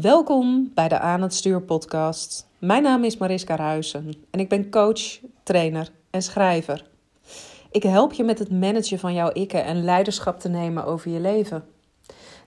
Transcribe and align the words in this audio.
Welkom 0.00 0.70
bij 0.74 0.88
de 0.88 0.98
Aan 0.98 1.22
het 1.22 1.34
Stuur 1.34 1.62
podcast. 1.62 2.46
Mijn 2.58 2.82
naam 2.82 3.04
is 3.04 3.16
Mariska 3.16 3.56
Ruisen 3.56 4.14
en 4.30 4.40
ik 4.40 4.48
ben 4.48 4.70
coach, 4.70 5.20
trainer 5.42 5.90
en 6.10 6.22
schrijver. 6.22 6.86
Ik 7.70 7.82
help 7.82 8.12
je 8.12 8.24
met 8.24 8.38
het 8.38 8.50
managen 8.50 8.98
van 8.98 9.14
jouw 9.14 9.30
ikken 9.32 9.64
en 9.64 9.84
leiderschap 9.84 10.40
te 10.40 10.48
nemen 10.48 10.84
over 10.84 11.10
je 11.10 11.20
leven. 11.20 11.64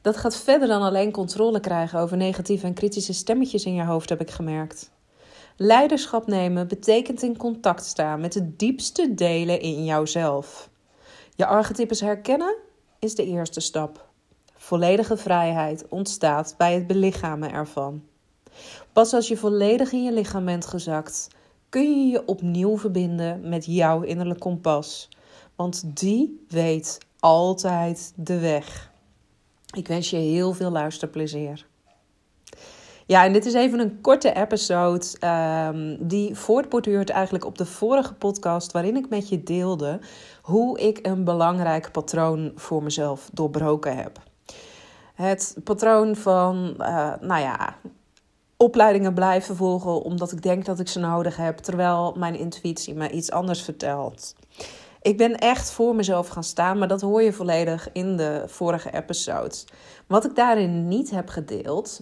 Dat 0.02 0.18
gaat 0.18 0.38
verder 0.38 0.68
dan 0.68 0.81
alleen 0.81 1.12
controle 1.12 1.60
krijgen 1.60 1.99
over 1.99 2.18
negatieve 2.18 2.66
en 2.66 2.73
kritische 2.73 3.14
stemmetjes 3.14 3.66
in 3.66 3.73
je 3.73 3.84
hoofd, 3.84 4.09
heb 4.09 4.21
ik 4.21 4.32
gemerkt. 4.32 4.91
Leiderschap 5.55 6.27
nemen 6.27 6.68
betekent 6.68 7.21
in 7.21 7.38
contact 7.38 7.86
staan 7.86 8.20
met 8.20 8.34
de 8.34 8.55
diepste 8.55 9.14
delen 9.14 9.59
in 9.59 9.86
jouzelf. 9.86 10.70
Je 11.36 11.45
archetypes 11.45 12.02
herkennen 12.02 12.55
is 13.00 13.16
de 13.16 13.25
eerste 13.25 13.59
stap. 13.59 14.07
Volledige 14.68 15.18
vrijheid 15.18 15.88
ontstaat 15.89 16.55
bij 16.57 16.73
het 16.73 16.88
belichamen 16.88 17.52
ervan. 17.52 18.04
Pas 18.94 19.13
als 19.13 19.27
je 19.27 19.38
volledig 19.38 19.91
in 19.91 20.03
je 20.03 20.12
lichaam 20.12 20.45
bent 20.45 20.66
gezakt, 20.66 21.27
kun 21.70 21.81
je 21.81 22.12
je 22.12 22.25
opnieuw 22.25 22.77
verbinden 22.77 23.49
met 23.49 23.66
jouw 23.66 24.02
innerlijk 24.02 24.39
kompas. 24.39 25.09
Want 25.55 25.98
die 25.98 26.45
weet 26.48 26.98
altijd 27.20 28.13
de 28.16 28.39
weg. 28.39 28.91
Ik 29.75 29.88
wens 29.88 30.09
je 30.09 30.17
heel 30.17 30.53
veel 30.53 30.72
luisterplezier. 30.72 31.66
Ja, 33.05 33.25
en 33.25 33.34
dit 33.34 33.45
is 33.45 33.53
even 33.53 33.80
een 33.80 34.02
korte 34.02 34.34
episode 34.34 35.05
um, 35.73 36.08
die 36.08 36.36
voortborduurt 36.36 37.09
eigenlijk 37.09 37.45
op 37.45 37.58
de 37.58 37.66
vorige 37.66 38.13
podcast 38.13 38.72
waarin 38.72 38.95
ik 38.95 39.09
met 39.09 39.30
je 39.30 39.44
deelde 39.44 39.99
hoe 40.41 40.80
ik 40.80 40.99
een 41.02 41.23
belangrijk 41.23 41.91
patroon 41.91 42.52
voor 42.55 42.84
mezelf 42.84 43.30
doorbroken 43.34 43.97
heb. 43.97 44.27
Het 45.17 45.55
patroon 45.63 46.16
van, 46.16 46.76
uh, 46.80 47.13
nou 47.21 47.41
ja, 47.41 47.75
opleidingen 48.58 49.13
blijven 49.13 49.55
volgen 49.55 50.02
omdat 50.02 50.31
ik 50.31 50.42
denk 50.42 50.66
dat 50.66 50.80
ik 50.80 50.88
ze 50.88 51.00
nodig 51.00 51.38
heb, 51.38 51.58
terwijl 51.58 52.14
mijn 52.17 52.36
intuïtie 52.36 52.94
me 52.94 53.09
iets 53.09 53.31
anders 53.31 53.61
vertelt. 53.61 54.36
Ik 55.02 55.17
ben 55.17 55.38
echt 55.38 55.72
voor 55.72 55.95
mezelf 55.95 56.27
gaan 56.27 56.44
staan, 56.44 56.77
maar 56.77 56.88
dat 56.88 57.02
hoor 57.02 57.22
je 57.22 57.33
volledig 57.33 57.89
in 57.92 58.17
de 58.17 58.44
vorige 58.47 58.94
episode. 58.94 59.55
Wat 60.08 60.25
ik 60.25 60.36
daarin 60.36 60.88
niet 60.88 61.09
heb 61.09 61.30
gedeeld, 61.30 62.02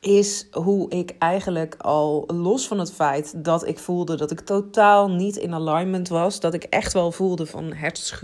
is 0.00 0.46
hoe 0.50 0.90
ik 0.90 1.14
eigenlijk 1.18 1.74
al 1.78 2.24
los 2.26 2.68
van 2.68 2.78
het 2.78 2.92
feit 2.92 3.44
dat 3.44 3.66
ik 3.66 3.78
voelde 3.78 4.16
dat 4.16 4.30
ik 4.30 4.40
totaal 4.40 5.10
niet 5.10 5.36
in 5.36 5.54
alignment 5.54 6.08
was, 6.08 6.40
dat 6.40 6.54
ik 6.54 6.62
echt 6.62 6.92
wel 6.92 7.12
voelde 7.12 7.46
van 7.46 7.72
het 7.72 8.14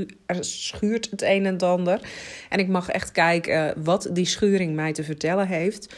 schuurt 0.40 1.10
het 1.10 1.22
een 1.22 1.46
en 1.46 1.58
ander. 1.58 2.00
En 2.48 2.58
ik 2.58 2.68
mag 2.68 2.88
echt 2.88 3.12
kijken 3.12 3.84
wat 3.84 4.08
die 4.12 4.26
schuring 4.26 4.74
mij 4.74 4.92
te 4.92 5.04
vertellen 5.04 5.46
heeft. 5.46 5.94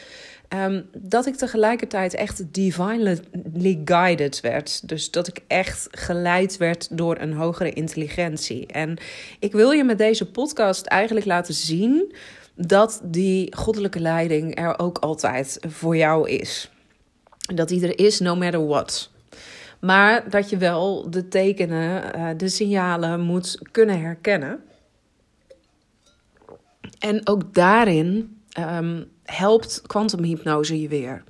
Ehm, 0.48 0.82
dat 0.92 1.26
ik 1.26 1.34
tegelijkertijd 1.34 2.14
echt 2.14 2.54
divinely 2.54 3.80
guided 3.84 4.40
werd. 4.40 4.88
Dus 4.88 5.10
dat 5.10 5.28
ik 5.28 5.40
echt 5.46 5.88
geleid 5.90 6.56
werd 6.56 6.98
door 6.98 7.16
een 7.18 7.32
hogere 7.32 7.72
intelligentie. 7.72 8.66
En 8.66 8.98
ik 9.38 9.52
wil 9.52 9.70
je 9.70 9.84
met 9.84 9.98
deze 9.98 10.30
podcast 10.30 10.86
eigenlijk 10.86 11.26
laten 11.26 11.54
zien 11.54 12.14
dat 12.56 13.00
die 13.04 13.56
goddelijke 13.56 14.00
leiding 14.00 14.58
er 14.58 14.78
ook 14.78 14.98
altijd 14.98 15.58
voor 15.68 15.96
jou 15.96 16.30
is. 16.30 16.70
Dat 17.54 17.68
die 17.68 17.86
er 17.86 17.98
is, 17.98 18.20
no 18.20 18.36
matter 18.36 18.66
what. 18.66 19.10
Maar 19.80 20.30
dat 20.30 20.50
je 20.50 20.56
wel 20.56 21.10
de 21.10 21.28
tekenen, 21.28 22.14
eh, 22.14 22.28
de 22.36 22.48
signalen 22.48 23.20
moet 23.20 23.58
kunnen 23.70 24.00
herkennen. 24.00 24.60
En 26.98 27.28
ook 27.28 27.54
daarin 27.54 28.38
um, 28.58 29.10
helpt 29.24 29.82
kwantumhypnose 29.86 30.80
je 30.80 30.88
weer. 30.88 31.24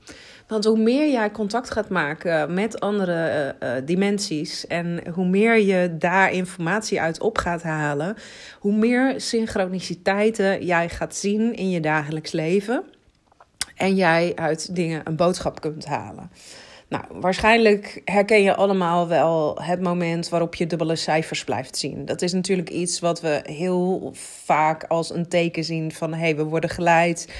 Want 0.46 0.64
hoe 0.64 0.78
meer 0.78 1.10
jij 1.10 1.30
contact 1.30 1.70
gaat 1.70 1.88
maken 1.88 2.54
met 2.54 2.80
andere 2.80 3.54
uh, 3.62 3.70
dimensies 3.84 4.66
en 4.66 5.08
hoe 5.14 5.26
meer 5.26 5.58
je 5.58 5.96
daar 5.98 6.32
informatie 6.32 7.00
uit 7.00 7.20
op 7.20 7.38
gaat 7.38 7.62
halen, 7.62 8.16
hoe 8.58 8.76
meer 8.76 9.20
synchroniciteiten 9.20 10.64
jij 10.64 10.88
gaat 10.88 11.14
zien 11.14 11.54
in 11.54 11.70
je 11.70 11.80
dagelijks 11.80 12.32
leven 12.32 12.84
en 13.76 13.94
jij 13.94 14.32
uit 14.34 14.74
dingen 14.74 15.00
een 15.04 15.16
boodschap 15.16 15.60
kunt 15.60 15.84
halen. 15.84 16.30
Nou, 16.88 17.04
waarschijnlijk 17.10 18.02
herken 18.04 18.42
je 18.42 18.54
allemaal 18.54 19.08
wel 19.08 19.58
het 19.62 19.80
moment 19.80 20.28
waarop 20.28 20.54
je 20.54 20.66
dubbele 20.66 20.96
cijfers 20.96 21.44
blijft 21.44 21.76
zien. 21.76 22.04
Dat 22.04 22.22
is 22.22 22.32
natuurlijk 22.32 22.70
iets 22.70 23.00
wat 23.00 23.20
we 23.20 23.40
heel 23.42 24.10
vaak 24.44 24.84
als 24.84 25.14
een 25.14 25.28
teken 25.28 25.64
zien 25.64 25.92
van 25.92 26.12
hé, 26.12 26.20
hey, 26.20 26.36
we 26.36 26.44
worden 26.44 26.70
geleid. 26.70 27.32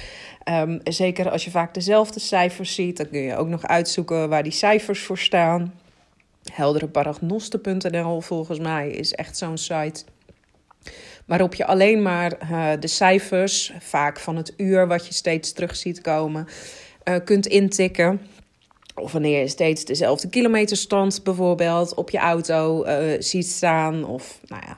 Um, 0.49 0.79
zeker 0.83 1.29
als 1.29 1.45
je 1.45 1.51
vaak 1.51 1.73
dezelfde 1.73 2.19
cijfers 2.19 2.75
ziet, 2.75 2.97
dan 2.97 3.09
kun 3.09 3.19
je 3.19 3.35
ook 3.35 3.47
nog 3.47 3.63
uitzoeken 3.63 4.29
waar 4.29 4.43
die 4.43 4.51
cijfers 4.51 4.99
voor 4.99 5.17
staan. 5.17 5.73
Heldereparagnosten.nl 6.51 8.21
volgens 8.21 8.59
mij 8.59 8.89
is 8.89 9.13
echt 9.13 9.37
zo'n 9.37 9.57
site 9.57 10.03
waarop 11.25 11.55
je 11.55 11.65
alleen 11.65 12.01
maar 12.01 12.37
uh, 12.51 12.71
de 12.79 12.87
cijfers, 12.87 13.73
vaak 13.79 14.19
van 14.19 14.35
het 14.35 14.53
uur 14.57 14.87
wat 14.87 15.07
je 15.07 15.13
steeds 15.13 15.53
terug 15.53 15.75
ziet 15.75 16.01
komen, 16.01 16.47
uh, 17.03 17.15
kunt 17.23 17.47
intikken. 17.47 18.21
Of 18.99 19.11
wanneer 19.11 19.39
je 19.39 19.47
steeds 19.47 19.85
dezelfde 19.85 20.29
kilometerstand 20.29 21.23
bijvoorbeeld 21.23 21.93
op 21.93 22.09
je 22.09 22.17
auto 22.17 22.85
uh, 22.85 22.95
ziet 23.19 23.47
staan. 23.47 24.05
Of 24.05 24.39
nou 24.47 24.61
ja, 24.65 24.77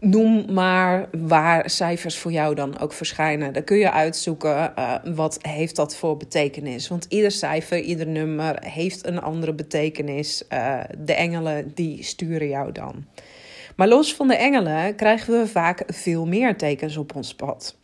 noem 0.00 0.52
maar 0.52 1.08
waar 1.12 1.70
cijfers 1.70 2.18
voor 2.18 2.32
jou 2.32 2.54
dan 2.54 2.78
ook 2.78 2.92
verschijnen. 2.92 3.52
Dan 3.52 3.64
kun 3.64 3.76
je 3.76 3.90
uitzoeken 3.90 4.72
uh, 4.78 4.94
wat 5.14 5.38
heeft 5.40 5.76
dat 5.76 5.96
voor 5.96 6.16
betekenis. 6.16 6.88
Want 6.88 7.06
ieder 7.08 7.30
cijfer, 7.30 7.80
ieder 7.80 8.06
nummer 8.06 8.56
heeft 8.64 9.06
een 9.06 9.20
andere 9.20 9.54
betekenis. 9.54 10.42
Uh, 10.52 10.80
de 10.98 11.14
engelen 11.14 11.72
die 11.74 12.02
sturen 12.02 12.48
jou 12.48 12.72
dan. 12.72 13.04
Maar 13.76 13.88
los 13.88 14.14
van 14.14 14.28
de 14.28 14.36
engelen 14.36 14.94
krijgen 14.94 15.40
we 15.40 15.46
vaak 15.46 15.82
veel 15.86 16.26
meer 16.26 16.56
tekens 16.56 16.96
op 16.96 17.14
ons 17.14 17.34
pad. 17.34 17.76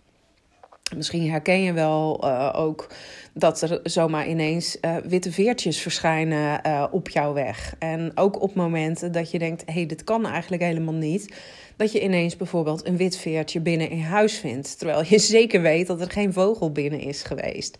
Misschien 0.97 1.31
herken 1.31 1.63
je 1.63 1.73
wel 1.73 2.25
uh, 2.25 2.53
ook 2.55 2.95
dat 3.35 3.61
er 3.63 3.81
zomaar 3.83 4.29
ineens 4.29 4.77
uh, 4.81 4.97
witte 4.97 5.33
veertjes 5.33 5.79
verschijnen 5.79 6.61
uh, 6.67 6.87
op 6.91 7.09
jouw 7.09 7.33
weg. 7.33 7.75
En 7.79 8.13
ook 8.15 8.43
op 8.43 8.55
momenten 8.55 9.13
dat 9.13 9.31
je 9.31 9.39
denkt: 9.39 9.63
hé, 9.67 9.73
hey, 9.73 9.87
dit 9.87 10.05
kan 10.05 10.27
eigenlijk 10.27 10.63
helemaal 10.63 10.95
niet. 10.95 11.35
Dat 11.77 11.93
je 11.93 12.03
ineens 12.03 12.37
bijvoorbeeld 12.37 12.87
een 12.87 12.97
wit 12.97 13.17
veertje 13.17 13.61
binnen 13.61 13.91
in 13.91 14.01
huis 14.01 14.39
vindt. 14.39 14.79
Terwijl 14.79 15.05
je 15.09 15.19
zeker 15.39 15.63
weet 15.63 15.87
dat 15.87 16.01
er 16.01 16.11
geen 16.11 16.33
vogel 16.33 16.73
binnen 16.73 17.01
is 17.01 17.23
geweest. 17.23 17.77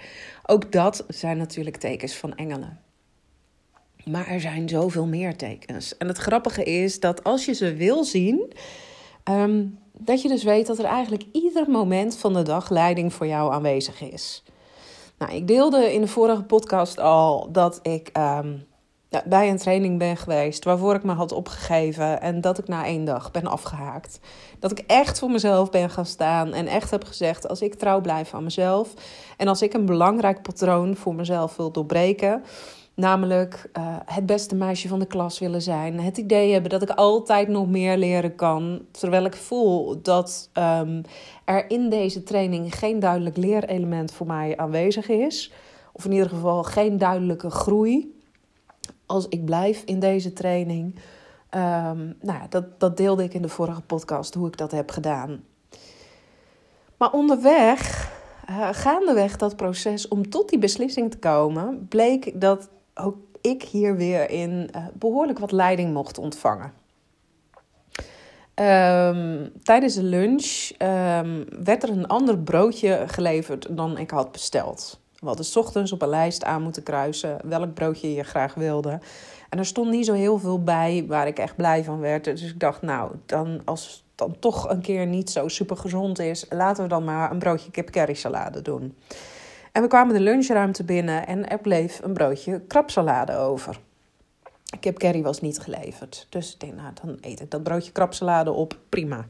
Ook 0.47 0.73
dat 0.73 1.05
zijn 1.09 1.37
natuurlijk 1.37 1.77
tekens 1.77 2.15
van 2.15 2.35
engelen. 2.37 2.79
Maar 4.05 4.27
er 4.27 4.41
zijn 4.41 4.69
zoveel 4.69 5.07
meer 5.07 5.37
tekens. 5.37 5.97
En 5.97 6.09
het 6.09 6.19
grappige 6.19 6.65
is 6.65 7.01
dat 7.01 7.25
als 7.25 7.45
je 7.45 7.53
ze 7.53 7.75
wil 7.75 8.05
zien. 8.05 8.53
Um, 9.31 9.79
dat 10.05 10.23
je 10.23 10.29
dus 10.29 10.45
weet 10.45 10.67
dat 10.67 10.79
er 10.79 10.85
eigenlijk 10.85 11.25
ieder 11.33 11.71
moment 11.71 12.17
van 12.17 12.33
de 12.33 12.43
dag 12.43 12.71
leiding 12.71 13.13
voor 13.13 13.27
jou 13.27 13.53
aanwezig 13.53 14.01
is. 14.01 14.43
Nou, 15.19 15.33
ik 15.33 15.47
deelde 15.47 15.93
in 15.93 16.01
de 16.01 16.07
vorige 16.07 16.43
podcast 16.43 16.99
al 16.99 17.49
dat 17.53 17.79
ik 17.83 18.11
um, 18.19 18.67
bij 19.25 19.51
een 19.51 19.59
training 19.59 19.99
ben 19.99 20.17
geweest 20.17 20.65
waarvoor 20.65 20.95
ik 20.95 21.03
me 21.03 21.13
had 21.13 21.33
opgegeven 21.33 22.21
en 22.21 22.41
dat 22.41 22.59
ik 22.59 22.69
na 22.69 22.85
één 22.85 23.05
dag 23.05 23.31
ben 23.31 23.47
afgehaakt. 23.47 24.21
Dat 24.59 24.71
ik 24.71 24.79
echt 24.79 25.19
voor 25.19 25.31
mezelf 25.31 25.71
ben 25.71 25.91
gaan 25.91 26.07
staan 26.07 26.53
en 26.53 26.67
echt 26.67 26.91
heb 26.91 27.05
gezegd: 27.05 27.49
als 27.49 27.61
ik 27.61 27.75
trouw 27.75 28.01
blijf 28.01 28.35
aan 28.35 28.45
mezelf 28.45 28.95
en 29.37 29.49
als 29.49 29.63
ik 29.63 29.73
een 29.73 29.87
belangrijk 29.87 30.43
patroon 30.43 30.97
voor 30.97 31.15
mezelf 31.15 31.57
wil 31.57 31.71
doorbreken 31.71 32.43
Namelijk 32.95 33.71
uh, 33.79 33.97
het 34.05 34.27
beste 34.27 34.55
meisje 34.55 34.89
van 34.89 34.99
de 34.99 35.07
klas 35.07 35.39
willen 35.39 35.63
zijn. 35.63 36.01
Het 36.01 36.19
idee 36.19 36.53
hebben 36.53 36.71
dat 36.71 36.83
ik 36.83 36.91
altijd 36.91 37.49
nog 37.49 37.69
meer 37.69 37.97
leren 37.97 38.35
kan. 38.35 38.83
Terwijl 38.91 39.25
ik 39.25 39.35
voel 39.35 40.03
dat 40.03 40.51
um, 40.55 41.03
er 41.45 41.71
in 41.71 41.89
deze 41.89 42.23
training 42.23 42.79
geen 42.79 42.99
duidelijk 42.99 43.37
leerelement 43.37 44.13
voor 44.13 44.27
mij 44.27 44.57
aanwezig 44.57 45.09
is. 45.09 45.53
Of 45.93 46.05
in 46.05 46.13
ieder 46.13 46.29
geval 46.29 46.63
geen 46.63 46.99
duidelijke 46.99 47.51
groei. 47.51 48.21
Als 49.07 49.29
ik 49.29 49.45
blijf 49.45 49.83
in 49.85 50.01
deze 50.01 50.33
training. 50.33 50.95
Um, 51.55 52.17
nou 52.21 52.39
ja, 52.39 52.47
dat, 52.49 52.81
dat 52.81 52.97
deelde 52.97 53.25
ik 53.25 53.35
in 53.35 53.43
de 53.43 53.49
vorige 53.49 53.83
podcast 53.83 54.35
hoe 54.35 54.47
ik 54.47 54.57
dat 54.57 54.71
heb 54.71 54.91
gedaan. 54.91 55.45
Maar 56.97 57.13
onderweg, 57.13 58.11
uh, 58.51 58.69
gaandeweg 58.73 59.37
dat 59.37 59.57
proces 59.57 60.09
om 60.09 60.31
tot 60.31 60.49
die 60.49 60.59
beslissing 60.59 61.11
te 61.11 61.19
komen, 61.19 61.87
bleek 61.89 62.41
dat 62.41 62.69
ook 62.95 63.17
ik 63.41 63.63
hier 63.63 63.97
weer 63.97 64.31
in 64.31 64.71
uh, 64.77 64.87
behoorlijk 64.93 65.39
wat 65.39 65.53
leiding 65.53 65.93
mocht 65.93 66.19
ontvangen. 66.19 66.73
Um, 68.55 69.53
tijdens 69.63 69.95
de 69.95 70.03
lunch 70.03 70.71
um, 70.79 71.45
werd 71.65 71.83
er 71.83 71.89
een 71.89 72.07
ander 72.07 72.39
broodje 72.39 73.05
geleverd 73.07 73.77
dan 73.77 73.99
ik 73.99 74.11
had 74.11 74.33
besteld. 74.33 75.01
We 75.19 75.27
hadden 75.27 75.45
s 75.45 75.57
ochtends 75.57 75.93
op 75.93 76.03
een 76.03 76.09
lijst 76.09 76.45
aan 76.45 76.63
moeten 76.63 76.83
kruisen 76.83 77.39
welk 77.45 77.75
broodje 77.75 78.15
je 78.15 78.23
graag 78.23 78.55
wilde. 78.55 79.01
En 79.49 79.59
er 79.59 79.67
stond 79.67 79.91
niet 79.91 80.07
zo 80.07 80.13
heel 80.13 80.39
veel 80.39 80.63
bij 80.63 81.05
waar 81.09 81.27
ik 81.27 81.39
echt 81.39 81.57
blij 81.57 81.85
van 81.85 82.01
werd. 82.01 82.25
Dus 82.25 82.43
ik 82.43 82.61
dacht, 82.61 82.83
nou, 82.83 83.13
dan 83.27 83.61
als 83.65 83.87
het 83.87 84.03
dan 84.15 84.37
toch 84.39 84.69
een 84.71 84.81
keer 84.81 85.07
niet 85.07 85.31
zo 85.31 85.49
super 85.49 85.77
gezond 85.77 86.19
is, 86.19 86.47
laten 86.51 86.83
we 86.83 86.89
dan 86.89 87.05
maar 87.05 87.31
een 87.31 87.39
broodje 87.39 87.71
kip 87.71 87.91
curry 87.91 88.15
salade 88.15 88.63
doen. 88.63 88.97
En 89.73 89.83
we 89.83 89.89
kwamen 89.89 90.15
de 90.15 90.21
lunchruimte 90.21 90.85
binnen 90.85 91.27
en 91.27 91.49
er 91.49 91.59
bleef 91.59 92.01
een 92.03 92.13
broodje 92.13 92.61
krabsalade 92.61 93.37
over. 93.37 93.81
Kip 94.81 94.99
curry 94.99 95.23
was 95.23 95.41
niet 95.41 95.59
geleverd. 95.59 96.27
Dus 96.31 96.53
ik 96.53 96.61
denk, 96.61 96.75
nou, 96.75 96.93
dan 97.03 97.17
eet 97.21 97.41
ik 97.41 97.51
dat 97.51 97.63
broodje 97.63 97.93
krabsalade 97.93 98.51
op. 98.51 98.79
Prima. 98.89 99.27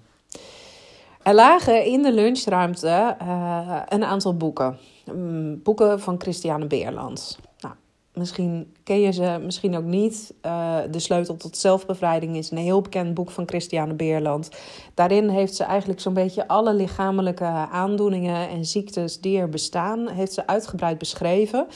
Er 1.22 1.34
lagen 1.34 1.84
in 1.84 2.02
de 2.02 2.12
lunchruimte 2.12 3.16
uh, 3.22 3.82
een 3.88 4.04
aantal 4.04 4.36
boeken. 4.36 4.78
Um, 5.08 5.62
boeken 5.62 6.00
van 6.00 6.20
Christiane 6.20 6.66
Beerland. 6.66 7.38
Misschien 8.14 8.74
ken 8.84 9.00
je 9.00 9.12
ze, 9.12 9.40
misschien 9.44 9.76
ook 9.76 9.84
niet. 9.84 10.34
Uh, 10.46 10.78
de 10.90 10.98
Sleutel 10.98 11.36
tot 11.36 11.56
Zelfbevrijding 11.56 12.36
is 12.36 12.50
een 12.50 12.58
heel 12.58 12.80
bekend 12.80 13.14
boek 13.14 13.30
van 13.30 13.48
Christiane 13.48 13.94
Beerland. 13.94 14.50
Daarin 14.94 15.28
heeft 15.28 15.54
ze 15.54 15.64
eigenlijk 15.64 16.00
zo'n 16.00 16.14
beetje 16.14 16.48
alle 16.48 16.74
lichamelijke 16.74 17.44
aandoeningen 17.70 18.48
en 18.48 18.64
ziektes 18.64 19.20
die 19.20 19.38
er 19.38 19.48
bestaan, 19.48 20.08
heeft 20.08 20.32
ze 20.32 20.46
uitgebreid 20.46 20.98
beschreven. 20.98 21.66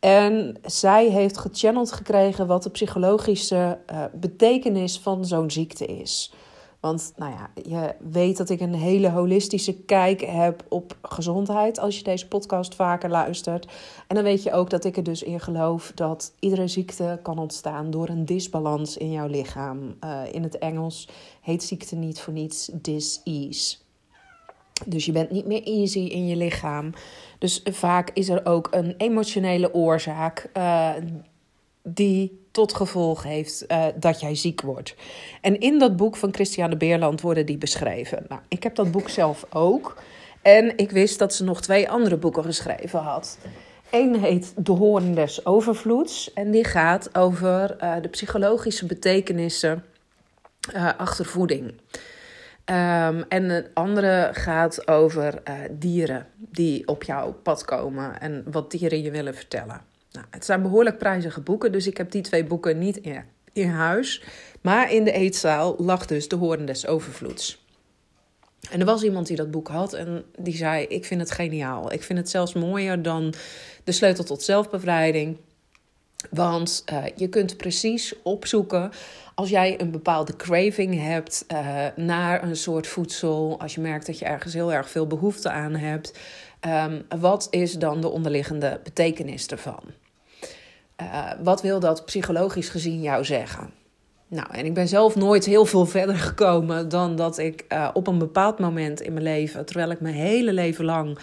En 0.00 0.56
zij 0.64 1.08
heeft 1.08 1.38
gechanneld 1.38 1.92
gekregen 1.92 2.46
wat 2.46 2.62
de 2.62 2.70
psychologische 2.70 3.78
uh, 3.92 4.04
betekenis 4.14 4.98
van 4.98 5.24
zo'n 5.24 5.50
ziekte 5.50 5.86
is. 5.86 6.32
Want 6.84 7.12
nou 7.16 7.32
ja, 7.32 7.50
je 7.62 7.94
weet 8.10 8.36
dat 8.36 8.50
ik 8.50 8.60
een 8.60 8.74
hele 8.74 9.10
holistische 9.10 9.74
kijk 9.74 10.20
heb 10.20 10.64
op 10.68 10.96
gezondheid 11.02 11.78
als 11.78 11.98
je 11.98 12.04
deze 12.04 12.28
podcast 12.28 12.74
vaker 12.74 13.10
luistert. 13.10 13.72
En 14.08 14.14
dan 14.14 14.24
weet 14.24 14.42
je 14.42 14.52
ook 14.52 14.70
dat 14.70 14.84
ik 14.84 14.96
er 14.96 15.02
dus 15.02 15.22
in 15.22 15.40
geloof 15.40 15.92
dat 15.94 16.32
iedere 16.38 16.68
ziekte 16.68 17.18
kan 17.22 17.38
ontstaan 17.38 17.90
door 17.90 18.08
een 18.08 18.24
disbalans 18.24 18.96
in 18.96 19.10
jouw 19.10 19.26
lichaam. 19.26 19.94
Uh, 20.04 20.20
in 20.32 20.42
het 20.42 20.58
Engels 20.58 21.08
heet 21.40 21.62
ziekte 21.62 21.96
niet 21.96 22.20
voor 22.20 22.32
niets 22.32 22.70
dis-ease. 22.72 23.76
Dus 24.86 25.04
je 25.04 25.12
bent 25.12 25.30
niet 25.30 25.46
meer 25.46 25.62
easy 25.62 25.98
in 25.98 26.26
je 26.26 26.36
lichaam. 26.36 26.92
Dus 27.38 27.60
vaak 27.64 28.10
is 28.10 28.28
er 28.28 28.46
ook 28.46 28.68
een 28.70 28.94
emotionele 28.96 29.74
oorzaak 29.74 30.50
uh, 30.56 30.92
die 31.86 32.46
tot 32.50 32.74
gevolg 32.74 33.22
heeft 33.22 33.64
uh, 33.68 33.84
dat 33.96 34.20
jij 34.20 34.34
ziek 34.34 34.60
wordt. 34.60 34.94
En 35.40 35.60
in 35.60 35.78
dat 35.78 35.96
boek 35.96 36.16
van 36.16 36.34
Christiane 36.34 36.76
Beerland 36.76 37.20
worden 37.20 37.46
die 37.46 37.58
beschreven. 37.58 38.24
Nou, 38.28 38.40
ik 38.48 38.62
heb 38.62 38.74
dat 38.74 38.90
boek 38.90 39.08
zelf 39.08 39.46
ook. 39.50 40.02
En 40.42 40.76
ik 40.76 40.90
wist 40.90 41.18
dat 41.18 41.34
ze 41.34 41.44
nog 41.44 41.60
twee 41.60 41.90
andere 41.90 42.16
boeken 42.16 42.44
geschreven 42.44 43.00
had. 43.00 43.38
Eén 43.90 44.14
heet 44.20 44.52
De 44.56 44.72
Hoorn 44.72 45.14
des 45.14 45.46
Overvloeds. 45.46 46.32
En 46.32 46.50
die 46.50 46.64
gaat 46.64 47.16
over 47.16 47.76
uh, 47.82 47.94
de 48.02 48.08
psychologische 48.08 48.86
betekenissen 48.86 49.84
uh, 50.74 50.90
achter 50.96 51.24
voeding. 51.24 51.64
Um, 51.66 53.24
en 53.28 53.50
een 53.50 53.66
andere 53.74 54.30
gaat 54.32 54.88
over 54.88 55.42
dieren 55.70 56.26
die 56.36 56.88
op 56.88 57.02
jouw 57.02 57.32
pad 57.32 57.64
komen 57.64 58.20
en 58.20 58.44
wat 58.50 58.70
dieren 58.70 59.02
je 59.02 59.10
willen 59.10 59.34
vertellen. 59.34 59.80
Nou, 60.14 60.26
het 60.30 60.44
zijn 60.44 60.62
behoorlijk 60.62 60.98
prijzige 60.98 61.40
boeken, 61.40 61.72
dus 61.72 61.86
ik 61.86 61.96
heb 61.96 62.10
die 62.10 62.22
twee 62.22 62.44
boeken 62.44 62.78
niet 62.78 62.96
in, 62.96 63.24
in 63.52 63.68
huis. 63.68 64.22
Maar 64.60 64.92
in 64.92 65.04
de 65.04 65.12
eetzaal 65.12 65.74
lag 65.78 66.06
dus 66.06 66.28
De 66.28 66.36
Hoorn 66.36 66.66
des 66.66 66.86
Overvloeds. 66.86 67.62
En 68.70 68.80
er 68.80 68.86
was 68.86 69.02
iemand 69.02 69.26
die 69.26 69.36
dat 69.36 69.50
boek 69.50 69.68
had 69.68 69.92
en 69.92 70.24
die 70.38 70.56
zei: 70.56 70.84
Ik 70.84 71.04
vind 71.04 71.20
het 71.20 71.30
geniaal. 71.30 71.92
Ik 71.92 72.02
vind 72.02 72.18
het 72.18 72.30
zelfs 72.30 72.52
mooier 72.52 73.02
dan 73.02 73.34
De 73.84 73.92
Sleutel 73.92 74.24
tot 74.24 74.42
Zelfbevrijding. 74.42 75.36
Want 76.30 76.84
uh, 76.92 77.04
je 77.16 77.28
kunt 77.28 77.56
precies 77.56 78.14
opzoeken 78.22 78.90
als 79.34 79.48
jij 79.48 79.80
een 79.80 79.90
bepaalde 79.90 80.36
craving 80.36 81.00
hebt 81.00 81.44
uh, 81.52 81.86
naar 81.96 82.42
een 82.42 82.56
soort 82.56 82.86
voedsel, 82.86 83.60
als 83.60 83.74
je 83.74 83.80
merkt 83.80 84.06
dat 84.06 84.18
je 84.18 84.24
ergens 84.24 84.54
heel 84.54 84.72
erg 84.72 84.90
veel 84.90 85.06
behoefte 85.06 85.50
aan 85.50 85.74
hebt, 85.74 86.18
um, 86.60 87.20
wat 87.20 87.46
is 87.50 87.72
dan 87.72 88.00
de 88.00 88.08
onderliggende 88.08 88.80
betekenis 88.82 89.46
ervan? 89.46 89.82
Uh, 91.02 91.30
wat 91.42 91.62
wil 91.62 91.80
dat 91.80 92.04
psychologisch 92.04 92.68
gezien 92.68 93.00
jou 93.00 93.24
zeggen? 93.24 93.70
Nou, 94.28 94.46
en 94.50 94.64
ik 94.64 94.74
ben 94.74 94.88
zelf 94.88 95.16
nooit 95.16 95.44
heel 95.44 95.64
veel 95.64 95.86
verder 95.96 96.16
gekomen 96.16 96.88
dan 96.88 97.16
dat 97.16 97.38
ik 97.38 97.64
uh, 97.68 97.90
op 97.92 98.06
een 98.06 98.18
bepaald 98.18 98.58
moment 98.58 99.00
in 99.00 99.12
mijn 99.12 99.24
leven, 99.24 99.64
terwijl 99.64 99.90
ik 99.90 100.00
mijn 100.00 100.14
hele 100.14 100.52
leven 100.52 100.84
lang 100.84 101.18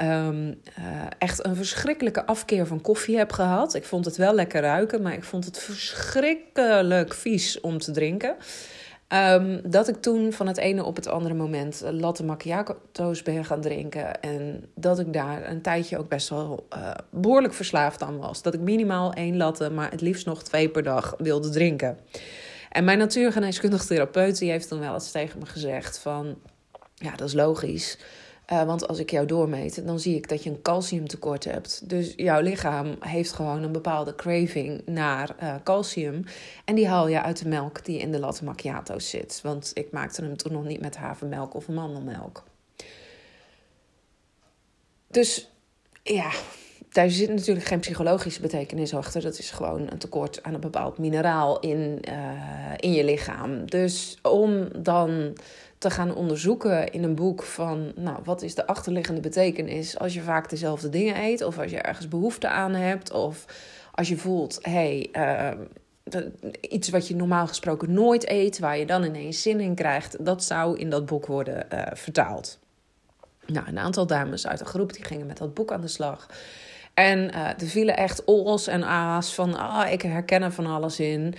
um, 0.00 0.60
uh, 0.78 0.84
echt 1.18 1.44
een 1.44 1.56
verschrikkelijke 1.56 2.26
afkeer 2.26 2.66
van 2.66 2.80
koffie 2.80 3.16
heb 3.16 3.32
gehad. 3.32 3.74
Ik 3.74 3.84
vond 3.84 4.04
het 4.04 4.16
wel 4.16 4.34
lekker 4.34 4.60
ruiken, 4.60 5.02
maar 5.02 5.12
ik 5.12 5.24
vond 5.24 5.44
het 5.44 5.58
verschrikkelijk 5.58 7.14
vies 7.14 7.60
om 7.60 7.78
te 7.78 7.92
drinken. 7.92 8.36
Um, 9.12 9.60
dat 9.64 9.88
ik 9.88 9.96
toen 9.96 10.32
van 10.32 10.46
het 10.46 10.56
ene 10.56 10.84
op 10.84 10.96
het 10.96 11.06
andere 11.08 11.34
moment 11.34 11.82
latte 11.90 12.24
macchiato's 12.24 13.22
ben 13.22 13.44
gaan 13.44 13.60
drinken. 13.60 14.20
En 14.20 14.64
dat 14.74 14.98
ik 14.98 15.12
daar 15.12 15.50
een 15.50 15.62
tijdje 15.62 15.98
ook 15.98 16.08
best 16.08 16.28
wel 16.28 16.66
uh, 16.76 16.90
behoorlijk 17.10 17.54
verslaafd 17.54 18.02
aan 18.02 18.18
was. 18.18 18.42
Dat 18.42 18.54
ik 18.54 18.60
minimaal 18.60 19.12
één 19.12 19.36
latte, 19.36 19.70
maar 19.70 19.90
het 19.90 20.00
liefst 20.00 20.26
nog 20.26 20.42
twee 20.42 20.68
per 20.68 20.82
dag 20.82 21.14
wilde 21.18 21.48
drinken. 21.48 21.98
En 22.70 22.84
mijn 22.84 22.98
natuurgeneeskundig 22.98 23.84
therapeut 23.84 24.38
die 24.38 24.50
heeft 24.50 24.68
dan 24.68 24.80
wel 24.80 24.94
eens 24.94 25.10
tegen 25.10 25.38
me 25.38 25.46
gezegd 25.46 25.98
van... 25.98 26.38
Ja, 26.94 27.10
dat 27.16 27.28
is 27.28 27.34
logisch. 27.34 27.98
Uh, 28.52 28.62
want 28.62 28.88
als 28.88 28.98
ik 28.98 29.10
jou 29.10 29.26
doormeet, 29.26 29.86
dan 29.86 30.00
zie 30.00 30.16
ik 30.16 30.28
dat 30.28 30.42
je 30.42 30.50
een 30.50 30.62
calciumtekort 30.62 31.44
hebt. 31.44 31.88
Dus 31.88 32.12
jouw 32.16 32.40
lichaam 32.40 32.96
heeft 33.00 33.32
gewoon 33.32 33.62
een 33.62 33.72
bepaalde 33.72 34.14
craving 34.14 34.82
naar 34.86 35.36
uh, 35.42 35.54
calcium. 35.64 36.24
En 36.64 36.74
die 36.74 36.88
haal 36.88 37.08
je 37.08 37.22
uit 37.22 37.42
de 37.42 37.48
melk 37.48 37.84
die 37.84 37.98
in 37.98 38.12
de 38.12 38.18
latte 38.18 38.44
macchiato's 38.44 39.10
zit. 39.10 39.40
Want 39.42 39.70
ik 39.74 39.90
maakte 39.90 40.22
hem 40.22 40.36
toen 40.36 40.52
nog 40.52 40.64
niet 40.64 40.80
met 40.80 40.96
havermelk 40.96 41.54
of 41.54 41.68
mandelmelk. 41.68 42.44
Dus 45.06 45.50
ja, 46.02 46.30
daar 46.92 47.10
zit 47.10 47.28
natuurlijk 47.28 47.66
geen 47.66 47.80
psychologische 47.80 48.40
betekenis 48.40 48.94
achter. 48.94 49.22
Dat 49.22 49.38
is 49.38 49.50
gewoon 49.50 49.90
een 49.90 49.98
tekort 49.98 50.42
aan 50.42 50.54
een 50.54 50.60
bepaald 50.60 50.98
mineraal 50.98 51.60
in, 51.60 52.02
uh, 52.08 52.72
in 52.76 52.92
je 52.92 53.04
lichaam. 53.04 53.70
Dus 53.70 54.18
om 54.22 54.68
dan 54.82 55.36
te 55.80 55.90
gaan 55.90 56.14
onderzoeken 56.14 56.92
in 56.92 57.02
een 57.02 57.14
boek 57.14 57.42
van, 57.42 57.92
nou, 57.96 58.18
wat 58.24 58.42
is 58.42 58.54
de 58.54 58.66
achterliggende 58.66 59.20
betekenis 59.20 59.98
als 59.98 60.14
je 60.14 60.20
vaak 60.20 60.50
dezelfde 60.50 60.88
dingen 60.88 61.22
eet, 61.22 61.42
of 61.42 61.58
als 61.58 61.70
je 61.70 61.78
ergens 61.78 62.08
behoefte 62.08 62.48
aan 62.48 62.74
hebt, 62.74 63.12
of 63.12 63.44
als 63.92 64.08
je 64.08 64.16
voelt, 64.16 64.58
hé, 64.62 65.08
hey, 65.12 65.56
uh, 66.12 66.20
iets 66.60 66.88
wat 66.88 67.08
je 67.08 67.16
normaal 67.16 67.46
gesproken 67.46 67.92
nooit 67.92 68.28
eet, 68.28 68.58
waar 68.58 68.78
je 68.78 68.86
dan 68.86 69.04
ineens 69.04 69.42
zin 69.42 69.60
in 69.60 69.74
krijgt, 69.74 70.24
dat 70.24 70.44
zou 70.44 70.78
in 70.78 70.90
dat 70.90 71.06
boek 71.06 71.26
worden 71.26 71.66
uh, 71.72 71.82
vertaald. 71.92 72.58
Nou, 73.46 73.68
een 73.68 73.78
aantal 73.78 74.06
dames 74.06 74.46
uit 74.46 74.58
de 74.58 74.64
groep 74.64 74.92
die 74.92 75.04
gingen 75.04 75.26
met 75.26 75.38
dat 75.38 75.54
boek 75.54 75.72
aan 75.72 75.80
de 75.80 75.88
slag. 75.88 76.26
En 76.94 77.18
uh, 77.18 77.46
er 77.46 77.66
vielen 77.66 77.96
echt 77.96 78.24
o's 78.24 78.66
en 78.66 78.84
a's 78.84 79.34
van, 79.34 79.54
ah, 79.54 79.92
ik 79.92 80.02
herken 80.02 80.42
er 80.42 80.52
van 80.52 80.66
alles 80.66 81.00
in. 81.00 81.34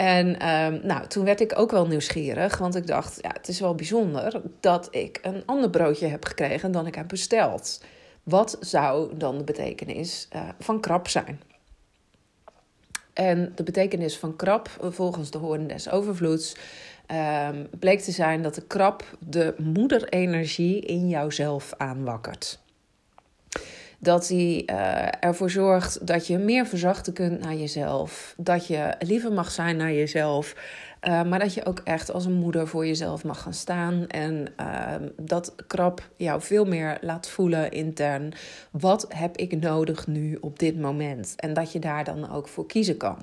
En 0.00 0.48
um, 0.48 0.80
nou, 0.82 1.06
toen 1.06 1.24
werd 1.24 1.40
ik 1.40 1.58
ook 1.58 1.70
wel 1.70 1.86
nieuwsgierig, 1.86 2.58
want 2.58 2.74
ik 2.74 2.86
dacht, 2.86 3.18
ja, 3.22 3.30
het 3.32 3.48
is 3.48 3.60
wel 3.60 3.74
bijzonder 3.74 4.40
dat 4.60 4.88
ik 4.90 5.18
een 5.22 5.42
ander 5.46 5.70
broodje 5.70 6.06
heb 6.06 6.24
gekregen 6.24 6.72
dan 6.72 6.86
ik 6.86 6.94
heb 6.94 7.08
besteld. 7.08 7.84
Wat 8.22 8.56
zou 8.60 9.16
dan 9.16 9.38
de 9.38 9.44
betekenis 9.44 10.28
uh, 10.36 10.48
van 10.58 10.80
krab 10.80 11.08
zijn? 11.08 11.40
En 13.12 13.52
de 13.54 13.62
betekenis 13.62 14.18
van 14.18 14.36
krab, 14.36 14.68
volgens 14.80 15.30
de 15.30 15.38
hoorn 15.38 15.66
des 15.66 15.90
overvloeds, 15.90 16.56
um, 17.48 17.68
bleek 17.78 18.00
te 18.00 18.12
zijn 18.12 18.42
dat 18.42 18.54
de 18.54 18.66
krab 18.66 19.04
de 19.18 19.54
moederenergie 19.58 20.80
in 20.80 21.08
jouzelf 21.08 21.72
aanwakkert 21.76 22.58
dat 24.00 24.28
hij 24.28 24.62
uh, 24.66 25.24
ervoor 25.24 25.50
zorgt 25.50 26.06
dat 26.06 26.26
je 26.26 26.38
meer 26.38 26.66
verzachten 26.66 27.12
kunt 27.12 27.40
naar 27.40 27.54
jezelf. 27.54 28.34
Dat 28.36 28.66
je 28.66 28.94
liever 28.98 29.32
mag 29.32 29.50
zijn 29.50 29.76
naar 29.76 29.92
jezelf. 29.92 30.54
Uh, 31.08 31.22
maar 31.22 31.38
dat 31.38 31.54
je 31.54 31.64
ook 31.64 31.80
echt 31.84 32.12
als 32.12 32.24
een 32.24 32.32
moeder 32.32 32.68
voor 32.68 32.86
jezelf 32.86 33.24
mag 33.24 33.42
gaan 33.42 33.54
staan. 33.54 34.06
En 34.06 34.46
uh, 34.60 34.94
dat 35.16 35.54
krap 35.66 36.08
jou 36.16 36.40
veel 36.40 36.64
meer 36.64 36.98
laat 37.00 37.28
voelen 37.28 37.70
intern. 37.70 38.32
Wat 38.70 39.06
heb 39.08 39.36
ik 39.36 39.60
nodig 39.60 40.06
nu 40.06 40.38
op 40.40 40.58
dit 40.58 40.80
moment? 40.80 41.34
En 41.36 41.54
dat 41.54 41.72
je 41.72 41.78
daar 41.78 42.04
dan 42.04 42.30
ook 42.30 42.48
voor 42.48 42.66
kiezen 42.66 42.96
kan. 42.96 43.18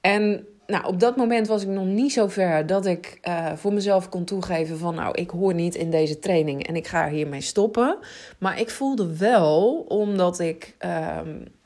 En 0.00 0.46
nou, 0.70 0.86
op 0.86 1.00
dat 1.00 1.16
moment 1.16 1.46
was 1.46 1.62
ik 1.62 1.68
nog 1.68 1.84
niet 1.84 2.12
zo 2.12 2.28
ver 2.28 2.66
dat 2.66 2.86
ik 2.86 3.18
uh, 3.28 3.52
voor 3.54 3.72
mezelf 3.72 4.08
kon 4.08 4.24
toegeven 4.24 4.78
van 4.78 4.94
nou, 4.94 5.14
ik 5.14 5.30
hoor 5.30 5.54
niet 5.54 5.74
in 5.74 5.90
deze 5.90 6.18
training 6.18 6.66
en 6.66 6.76
ik 6.76 6.86
ga 6.86 7.08
hiermee 7.08 7.40
stoppen. 7.40 7.98
Maar 8.38 8.60
ik 8.60 8.70
voelde 8.70 9.16
wel, 9.16 9.84
omdat 9.88 10.38
ik 10.38 10.74
uh, 10.84 11.18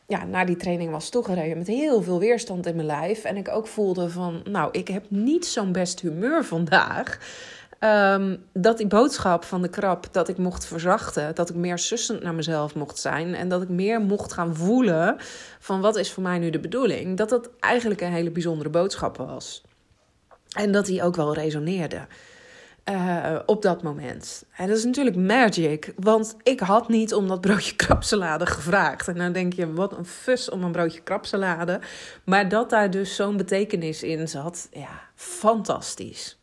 ja, 0.06 0.24
naar 0.24 0.46
die 0.46 0.56
training 0.56 0.90
was 0.90 1.08
toegereden 1.08 1.58
met 1.58 1.66
heel 1.66 2.02
veel 2.02 2.18
weerstand 2.18 2.66
in 2.66 2.74
mijn 2.74 2.86
lijf. 2.86 3.24
En 3.24 3.36
ik 3.36 3.48
ook 3.48 3.66
voelde 3.66 4.10
van 4.10 4.40
nou, 4.50 4.68
ik 4.72 4.88
heb 4.88 5.04
niet 5.08 5.46
zo'n 5.46 5.72
best 5.72 6.00
humeur 6.00 6.44
vandaag. 6.44 7.18
Um, 7.84 8.44
dat 8.52 8.76
die 8.76 8.86
boodschap 8.86 9.44
van 9.44 9.62
de 9.62 9.68
krab, 9.68 10.06
dat 10.12 10.28
ik 10.28 10.38
mocht 10.38 10.66
verzachten, 10.66 11.34
dat 11.34 11.50
ik 11.50 11.56
meer 11.56 11.78
sussend 11.78 12.22
naar 12.22 12.34
mezelf 12.34 12.74
mocht 12.74 12.98
zijn 12.98 13.34
en 13.34 13.48
dat 13.48 13.62
ik 13.62 13.68
meer 13.68 14.00
mocht 14.00 14.32
gaan 14.32 14.56
voelen 14.56 15.16
van 15.58 15.80
wat 15.80 15.96
is 15.96 16.12
voor 16.12 16.22
mij 16.22 16.38
nu 16.38 16.50
de 16.50 16.60
bedoeling, 16.60 17.16
dat 17.16 17.28
dat 17.28 17.50
eigenlijk 17.60 18.00
een 18.00 18.12
hele 18.12 18.30
bijzondere 18.30 18.70
boodschap 18.70 19.16
was. 19.16 19.62
En 20.56 20.72
dat 20.72 20.86
die 20.86 21.02
ook 21.02 21.16
wel 21.16 21.34
resoneerde. 21.34 22.06
Uh, 22.90 23.38
op 23.46 23.62
dat 23.62 23.82
moment. 23.82 24.44
En 24.56 24.68
dat 24.68 24.76
is 24.76 24.84
natuurlijk 24.84 25.16
magic, 25.16 25.92
want 25.96 26.36
ik 26.42 26.60
had 26.60 26.88
niet 26.88 27.14
om 27.14 27.28
dat 27.28 27.40
broodje 27.40 27.76
krapsalade 27.84 28.46
gevraagd. 28.46 29.08
En 29.08 29.14
dan 29.14 29.32
denk 29.32 29.52
je, 29.52 29.72
wat 29.72 29.96
een 29.96 30.06
fus 30.06 30.50
om 30.50 30.62
een 30.62 30.72
broodje 30.72 31.00
krapsalade. 31.00 31.80
Maar 32.24 32.48
dat 32.48 32.70
daar 32.70 32.90
dus 32.90 33.14
zo'n 33.14 33.36
betekenis 33.36 34.02
in 34.02 34.28
zat, 34.28 34.68
ja, 34.72 35.00
fantastisch. 35.14 36.38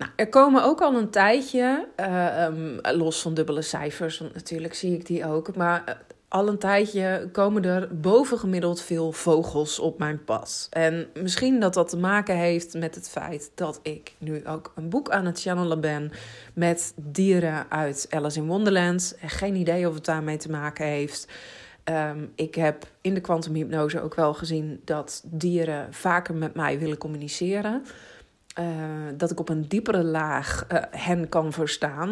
Nou, 0.00 0.12
er 0.16 0.28
komen 0.28 0.64
ook 0.64 0.80
al 0.80 0.94
een 0.94 1.10
tijdje, 1.10 1.88
uh, 1.96 2.44
um, 2.44 2.78
los 2.82 3.22
van 3.22 3.34
dubbele 3.34 3.62
cijfers, 3.62 4.18
want 4.18 4.34
natuurlijk 4.34 4.74
zie 4.74 4.94
ik 4.94 5.06
die 5.06 5.26
ook, 5.26 5.56
maar 5.56 6.02
al 6.28 6.48
een 6.48 6.58
tijdje 6.58 7.28
komen 7.32 7.64
er 7.64 7.88
bovengemiddeld 8.00 8.80
veel 8.80 9.12
vogels 9.12 9.78
op 9.78 9.98
mijn 9.98 10.24
pad. 10.24 10.66
En 10.70 11.06
misschien 11.14 11.60
dat 11.60 11.74
dat 11.74 11.88
te 11.88 11.96
maken 11.96 12.36
heeft 12.36 12.74
met 12.74 12.94
het 12.94 13.08
feit 13.08 13.50
dat 13.54 13.80
ik 13.82 14.14
nu 14.18 14.46
ook 14.46 14.72
een 14.74 14.88
boek 14.88 15.10
aan 15.10 15.26
het 15.26 15.40
channelen 15.40 15.80
ben 15.80 16.12
met 16.54 16.92
dieren 16.96 17.66
uit 17.68 18.06
Alice 18.10 18.38
in 18.38 18.46
Wonderland. 18.46 19.16
Geen 19.20 19.54
idee 19.54 19.88
of 19.88 19.94
het 19.94 20.04
daarmee 20.04 20.36
te 20.36 20.50
maken 20.50 20.86
heeft. 20.86 21.28
Ehm, 21.84 22.24
ik 22.34 22.54
heb 22.54 22.86
in 23.00 23.14
de 23.14 23.20
kwantumhypnose 23.20 24.02
ook 24.02 24.14
wel 24.14 24.34
gezien 24.34 24.80
dat 24.84 25.22
dieren 25.26 25.94
vaker 25.94 26.34
met 26.34 26.54
mij 26.54 26.78
willen 26.78 26.98
communiceren. 26.98 27.82
Uh, 28.60 28.66
dat 29.16 29.30
ik 29.30 29.40
op 29.40 29.48
een 29.48 29.68
diepere 29.68 30.04
laag 30.04 30.66
uh, 30.72 30.78
hen 30.90 31.28
kan 31.28 31.52
verstaan. 31.52 32.10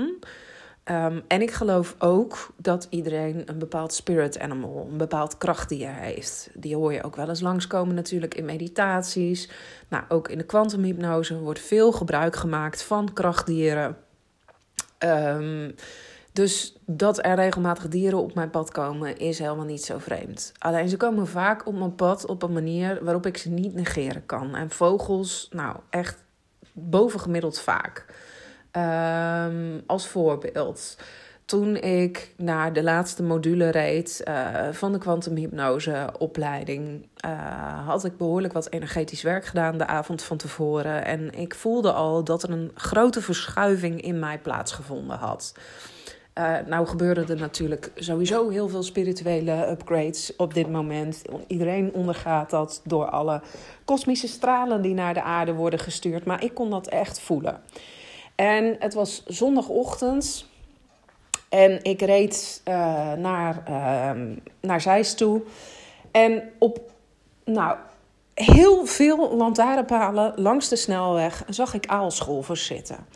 Um, 0.90 1.22
en 1.26 1.42
ik 1.42 1.50
geloof 1.50 1.94
ook 1.98 2.48
dat 2.56 2.86
iedereen 2.90 3.42
een 3.46 3.58
bepaald 3.58 3.92
spirit 3.92 4.38
animal, 4.38 4.88
een 4.90 4.96
bepaald 4.96 5.38
krachtdier 5.38 5.94
heeft. 5.94 6.50
Die 6.54 6.76
hoor 6.76 6.92
je 6.92 7.02
ook 7.02 7.16
wel 7.16 7.28
eens 7.28 7.40
langskomen 7.40 7.94
natuurlijk 7.94 8.34
in 8.34 8.44
meditaties. 8.44 9.50
Nou, 9.88 10.04
ook 10.08 10.28
in 10.28 10.38
de 10.38 10.44
kwantumhypnose 10.44 11.38
wordt 11.38 11.60
veel 11.60 11.92
gebruik 11.92 12.36
gemaakt 12.36 12.82
van 12.82 13.12
krachtdieren. 13.12 13.96
Um, 14.98 15.74
dus 16.32 16.76
dat 16.86 17.24
er 17.24 17.34
regelmatig 17.34 17.88
dieren 17.88 18.18
op 18.18 18.34
mijn 18.34 18.50
pad 18.50 18.70
komen 18.70 19.18
is 19.18 19.38
helemaal 19.38 19.64
niet 19.64 19.84
zo 19.84 19.98
vreemd. 19.98 20.52
Alleen 20.58 20.88
ze 20.88 20.96
komen 20.96 21.26
vaak 21.26 21.66
op 21.66 21.74
mijn 21.74 21.94
pad 21.94 22.26
op 22.26 22.42
een 22.42 22.52
manier 22.52 23.04
waarop 23.04 23.26
ik 23.26 23.36
ze 23.36 23.50
niet 23.50 23.74
negeren 23.74 24.26
kan. 24.26 24.54
En 24.54 24.70
vogels, 24.70 25.48
nou 25.52 25.76
echt 25.90 26.26
bovengemiddeld 26.80 27.60
vaak. 27.60 28.04
Um, 28.72 29.82
als 29.86 30.06
voorbeeld. 30.06 30.96
Toen 31.44 31.76
ik 31.76 32.34
naar 32.36 32.72
de 32.72 32.82
laatste 32.82 33.22
module 33.22 33.68
reed 33.68 34.22
uh, 34.28 34.68
van 34.72 34.92
de 34.92 34.98
kwantumhypnose-opleiding, 34.98 37.08
uh, 37.26 37.86
had 37.86 38.04
ik 38.04 38.16
behoorlijk 38.16 38.52
wat 38.52 38.70
energetisch 38.70 39.22
werk 39.22 39.44
gedaan 39.44 39.78
de 39.78 39.86
avond 39.86 40.22
van 40.22 40.36
tevoren. 40.36 41.04
En 41.04 41.32
ik 41.32 41.54
voelde 41.54 41.92
al 41.92 42.24
dat 42.24 42.42
er 42.42 42.50
een 42.50 42.70
grote 42.74 43.22
verschuiving 43.22 44.00
in 44.00 44.18
mij 44.18 44.38
plaatsgevonden 44.38 45.18
had. 45.18 45.54
Uh, 46.38 46.56
nou 46.66 46.86
gebeuren 46.86 47.28
er 47.28 47.36
natuurlijk 47.36 47.90
sowieso 47.94 48.48
heel 48.48 48.68
veel 48.68 48.82
spirituele 48.82 49.68
upgrades 49.70 50.36
op 50.36 50.54
dit 50.54 50.70
moment. 50.70 51.22
Iedereen 51.46 51.94
ondergaat 51.94 52.50
dat 52.50 52.80
door 52.84 53.10
alle 53.10 53.40
kosmische 53.84 54.28
stralen 54.28 54.82
die 54.82 54.94
naar 54.94 55.14
de 55.14 55.22
aarde 55.22 55.54
worden 55.54 55.78
gestuurd. 55.78 56.24
Maar 56.24 56.44
ik 56.44 56.54
kon 56.54 56.70
dat 56.70 56.86
echt 56.86 57.20
voelen. 57.20 57.60
En 58.34 58.76
het 58.78 58.94
was 58.94 59.22
zondagochtend. 59.26 60.46
En 61.48 61.84
ik 61.84 62.00
reed 62.00 62.62
uh, 62.68 62.74
naar, 63.12 63.62
uh, 63.68 64.10
naar 64.60 64.80
Zeist 64.80 65.16
toe. 65.16 65.42
En 66.10 66.42
op 66.58 66.90
nou, 67.44 67.76
heel 68.34 68.86
veel 68.86 69.36
lantaarnpalen 69.36 70.32
langs 70.36 70.68
de 70.68 70.76
snelweg 70.76 71.44
zag 71.48 71.74
ik 71.74 71.86
aalscholvers 71.86 72.66
zitten. 72.66 73.06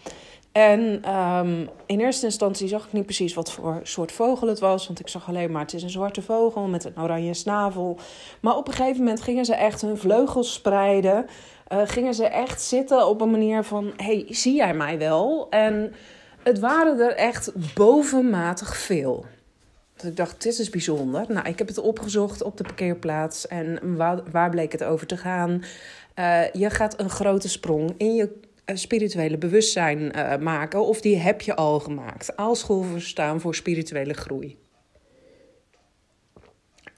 En 0.52 1.10
um, 1.14 1.68
in 1.86 2.00
eerste 2.00 2.26
instantie 2.26 2.68
zag 2.68 2.86
ik 2.86 2.92
niet 2.92 3.04
precies 3.04 3.34
wat 3.34 3.52
voor 3.52 3.80
soort 3.82 4.12
vogel 4.12 4.48
het 4.48 4.58
was. 4.58 4.86
Want 4.86 5.00
ik 5.00 5.08
zag 5.08 5.28
alleen 5.28 5.50
maar 5.50 5.62
het 5.62 5.74
is 5.74 5.82
een 5.82 5.90
zwarte 5.90 6.22
vogel 6.22 6.66
met 6.66 6.84
een 6.84 6.98
oranje 6.98 7.34
snavel. 7.34 7.98
Maar 8.40 8.56
op 8.56 8.68
een 8.68 8.74
gegeven 8.74 8.98
moment 8.98 9.22
gingen 9.22 9.44
ze 9.44 9.54
echt 9.54 9.80
hun 9.80 9.98
vleugels 9.98 10.52
spreiden 10.52 11.26
uh, 11.72 11.80
gingen 11.84 12.14
ze 12.14 12.26
echt 12.26 12.62
zitten 12.62 13.06
op 13.06 13.20
een 13.20 13.30
manier 13.30 13.62
van: 13.62 13.92
hey, 13.96 14.24
zie 14.28 14.54
jij 14.54 14.74
mij 14.74 14.98
wel? 14.98 15.46
En 15.50 15.94
het 16.42 16.58
waren 16.58 17.00
er 17.00 17.14
echt 17.14 17.52
bovenmatig 17.74 18.76
veel. 18.76 19.26
Dus 19.96 20.10
ik 20.10 20.16
dacht, 20.16 20.42
dit 20.42 20.58
is 20.58 20.70
bijzonder. 20.70 21.24
Nou, 21.28 21.48
ik 21.48 21.58
heb 21.58 21.68
het 21.68 21.78
opgezocht 21.78 22.42
op 22.42 22.56
de 22.56 22.62
parkeerplaats. 22.62 23.46
En 23.46 23.96
waar, 23.96 24.20
waar 24.30 24.50
bleek 24.50 24.72
het 24.72 24.84
over 24.84 25.06
te 25.06 25.16
gaan? 25.16 25.64
Uh, 26.18 26.52
je 26.52 26.70
gaat 26.70 27.00
een 27.00 27.10
grote 27.10 27.48
sprong 27.48 27.94
in 27.96 28.14
je 28.14 28.22
eh, 28.24 28.30
spirituele 28.64 29.38
bewustzijn 29.38 29.98
uh, 29.98 30.36
maken. 30.36 30.86
Of 30.86 31.00
die 31.00 31.16
heb 31.16 31.40
je 31.40 31.56
al 31.56 31.80
gemaakt. 31.80 32.36
Aalscholven 32.36 33.00
staan 33.00 33.40
voor 33.40 33.54
spirituele 33.54 34.14
groei. 34.14 34.58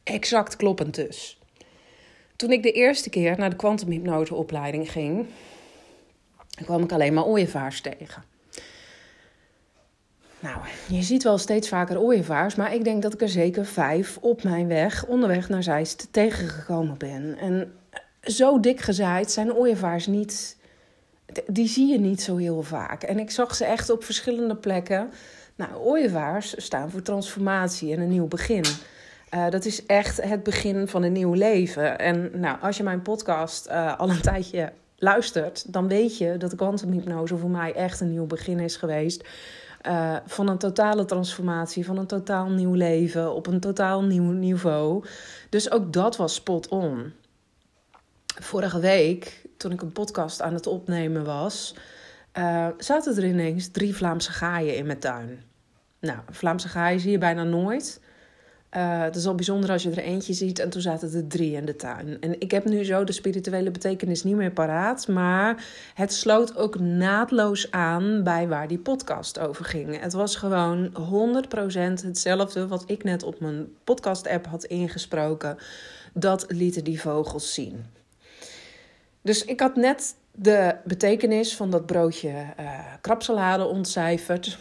Exact 0.02 0.56
kloppend 0.56 0.94
dus. 0.94 1.38
Toen 2.37 2.50
ik 2.52 2.62
de 2.62 2.73
eerste 2.73 3.11
keer 3.11 3.38
naar 3.38 3.50
de 3.50 3.56
kwantumhypnoseopleiding 3.56 4.90
ging, 4.90 5.26
kwam 6.64 6.83
ik 6.83 6.92
alleen 6.92 7.14
maar 7.14 7.25
ooievaars 7.25 7.80
tegen. 7.80 8.25
Nou, 10.44 10.59
je 10.88 11.02
ziet 11.02 11.23
wel 11.23 11.38
steeds 11.38 11.68
vaker 11.68 12.00
ooievaars, 12.00 12.54
maar 12.54 12.75
ik 12.75 12.85
denk 12.85 13.02
dat 13.02 13.14
ik 13.14 13.21
er 13.21 13.28
zeker 13.28 13.66
vijf 13.66 14.18
op 14.21 14.42
mijn 14.42 14.66
weg, 14.66 15.06
onderweg 15.06 15.49
naar 15.49 15.62
Zeist, 15.62 16.09
tegengekomen 16.11 16.99
ben. 16.99 17.38
En 17.38 17.73
zo 18.23 18.61
dik 18.61 18.80
gezaaid 18.80 19.30
zijn 19.30 19.54
ooievaars 19.54 20.06
niet, 20.06 20.56
die 21.47 21.69
zie 21.69 21.93
je 21.93 21.99
niet 21.99 22.23
zo 22.23 22.37
heel 22.37 22.62
vaak. 22.62 23.02
En 23.02 23.19
ik 23.19 23.31
zag 23.31 23.54
ze 23.54 23.64
echt 23.64 23.90
op 23.90 24.04
verschillende 24.04 24.57
plekken. 24.57 25.11
Nou, 25.54 25.75
ooievaars 25.75 26.54
staan 26.57 26.90
voor 26.90 27.02
transformatie 27.02 27.93
en 27.93 28.00
een 28.00 28.09
nieuw 28.09 28.28
begin. 28.28 28.64
Uh, 29.35 29.50
dat 29.50 29.64
is 29.64 29.87
echt 29.87 30.23
het 30.23 30.43
begin 30.43 30.88
van 30.88 31.02
een 31.02 31.12
nieuw 31.12 31.33
leven. 31.33 31.99
En 31.99 32.31
nou, 32.35 32.57
als 32.61 32.76
je 32.76 32.83
mijn 32.83 33.02
podcast 33.02 33.69
uh, 33.69 33.99
al 33.99 34.11
een 34.11 34.21
tijdje 34.21 34.73
luistert, 34.97 35.73
dan 35.73 35.88
weet 35.88 36.19
je 36.19 36.37
dat 36.37 36.54
kwantumhypnose 36.54 37.37
voor 37.37 37.50
mij 37.50 37.73
echt 37.75 38.00
een 38.00 38.11
nieuw 38.11 38.26
begin 38.26 38.61
is 38.61 38.76
geweest. 38.76 39.28
Uh, 39.87 40.16
van 40.26 40.49
een 40.49 40.59
totale 40.59 41.04
transformatie, 41.04 41.85
van 41.85 41.99
een 41.99 42.07
totaal 42.07 42.49
nieuw 42.49 42.75
leven 42.75 43.35
op 43.35 43.47
een 43.47 43.61
totaal 43.61 44.02
nieuw 44.02 44.31
niveau. 44.31 45.04
Dus 45.49 45.71
ook 45.71 45.93
dat 45.93 46.16
was 46.16 46.35
spot 46.35 46.69
on. 46.69 47.12
Vorige 48.41 48.81
week, 48.81 49.47
toen 49.57 49.73
ik 49.73 49.83
een 49.83 49.93
podcast 49.93 50.43
aan 50.43 50.55
het 50.55 50.67
opnemen 50.67 51.25
was, 51.25 51.75
zaten 52.79 53.17
er 53.17 53.25
ineens 53.25 53.69
drie 53.69 53.97
Vlaamse 53.97 54.33
gaaien 54.33 54.76
in 54.76 54.87
mijn 54.87 54.99
tuin. 54.99 55.43
Nou, 56.00 56.19
Vlaamse 56.31 56.69
gaaien 56.69 57.00
zie 57.00 57.11
je 57.11 57.19
bijna 57.19 57.43
nooit. 57.43 58.00
Uh, 58.76 59.03
het 59.03 59.17
is 59.17 59.26
al 59.26 59.35
bijzonder 59.35 59.71
als 59.71 59.83
je 59.83 59.91
er 59.91 59.99
eentje 59.99 60.33
ziet 60.33 60.59
en 60.59 60.71
toen 60.71 60.81
zaten 60.81 61.14
er 61.14 61.26
drie 61.26 61.53
in 61.53 61.64
de 61.64 61.76
tuin. 61.76 62.21
En 62.21 62.41
ik 62.41 62.50
heb 62.50 62.64
nu 62.64 62.85
zo 62.85 63.05
de 63.05 63.12
spirituele 63.12 63.71
betekenis 63.71 64.25
niet 64.25 64.37
meer 64.37 64.50
paraat, 64.50 65.09
maar 65.09 65.64
het 65.95 66.12
sloot 66.12 66.57
ook 66.57 66.79
naadloos 66.79 67.71
aan 67.71 68.23
bij 68.23 68.49
waar 68.49 68.69
die 68.69 68.79
podcast 68.79 69.38
over 69.38 69.64
ging. 69.64 70.00
Het 70.00 70.12
was 70.12 70.37
gewoon 70.37 70.91
100% 72.00 72.05
hetzelfde 72.05 72.67
wat 72.67 72.85
ik 72.87 73.05
net 73.05 73.23
op 73.23 73.41
mijn 73.41 73.67
podcast-app 73.85 74.47
had 74.47 74.64
ingesproken. 74.64 75.57
Dat 76.12 76.45
lieten 76.49 76.85
die 76.85 77.00
vogels 77.00 77.55
zien. 77.55 77.85
Dus 79.25 79.45
ik 79.45 79.61
had 79.61 79.76
net 79.76 80.14
de 80.33 80.76
betekenis 80.85 81.57
van 81.57 81.71
dat 81.71 81.87
broodje 81.87 82.28
uh, 82.61 82.78
krapsalade 83.00 83.64
ontcijferd. 83.64 84.59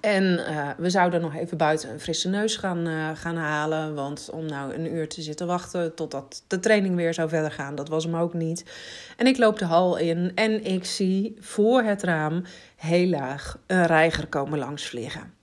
En 0.00 0.22
uh, 0.22 0.70
we 0.76 0.90
zouden 0.90 1.20
nog 1.20 1.34
even 1.34 1.56
buiten 1.56 1.90
een 1.90 2.00
frisse 2.00 2.28
neus 2.28 2.56
gaan, 2.56 2.86
uh, 2.86 3.10
gaan 3.14 3.36
halen. 3.36 3.94
Want 3.94 4.30
om 4.32 4.46
nou 4.46 4.74
een 4.74 4.94
uur 4.94 5.08
te 5.08 5.22
zitten 5.22 5.46
wachten 5.46 5.94
totdat 5.94 6.44
de 6.46 6.60
training 6.60 6.96
weer 6.96 7.14
zou 7.14 7.28
verder 7.28 7.50
gaan, 7.50 7.74
dat 7.74 7.88
was 7.88 8.04
hem 8.04 8.16
ook 8.16 8.34
niet. 8.34 8.64
En 9.16 9.26
ik 9.26 9.38
loop 9.38 9.58
de 9.58 9.64
hal 9.64 9.96
in 9.96 10.32
en 10.34 10.64
ik 10.64 10.84
zie 10.84 11.36
voor 11.40 11.82
het 11.82 12.02
raam 12.02 12.42
heel 12.76 13.06
laag 13.06 13.58
een 13.66 13.86
reiger 13.86 14.26
komen 14.26 14.58
langs 14.58 14.86
vliegen. 14.86 15.34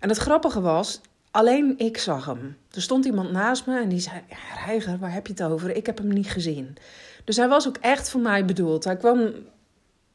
En 0.00 0.08
het 0.08 0.18
grappige 0.18 0.60
was, 0.60 1.00
alleen 1.34 1.74
ik 1.78 1.98
zag 1.98 2.24
hem. 2.24 2.56
Er 2.70 2.82
stond 2.82 3.04
iemand 3.04 3.30
naast 3.30 3.66
me 3.66 3.80
en 3.80 3.88
die 3.88 4.00
zei: 4.00 4.20
Reiger, 4.66 4.98
waar 4.98 5.12
heb 5.12 5.26
je 5.26 5.32
het 5.32 5.42
over? 5.42 5.76
Ik 5.76 5.86
heb 5.86 5.98
hem 5.98 6.08
niet 6.08 6.30
gezien. 6.30 6.76
Dus 7.24 7.36
hij 7.36 7.48
was 7.48 7.68
ook 7.68 7.76
echt 7.76 8.10
voor 8.10 8.20
mij 8.20 8.44
bedoeld. 8.44 8.84
Hij 8.84 8.96
kwam 8.96 9.32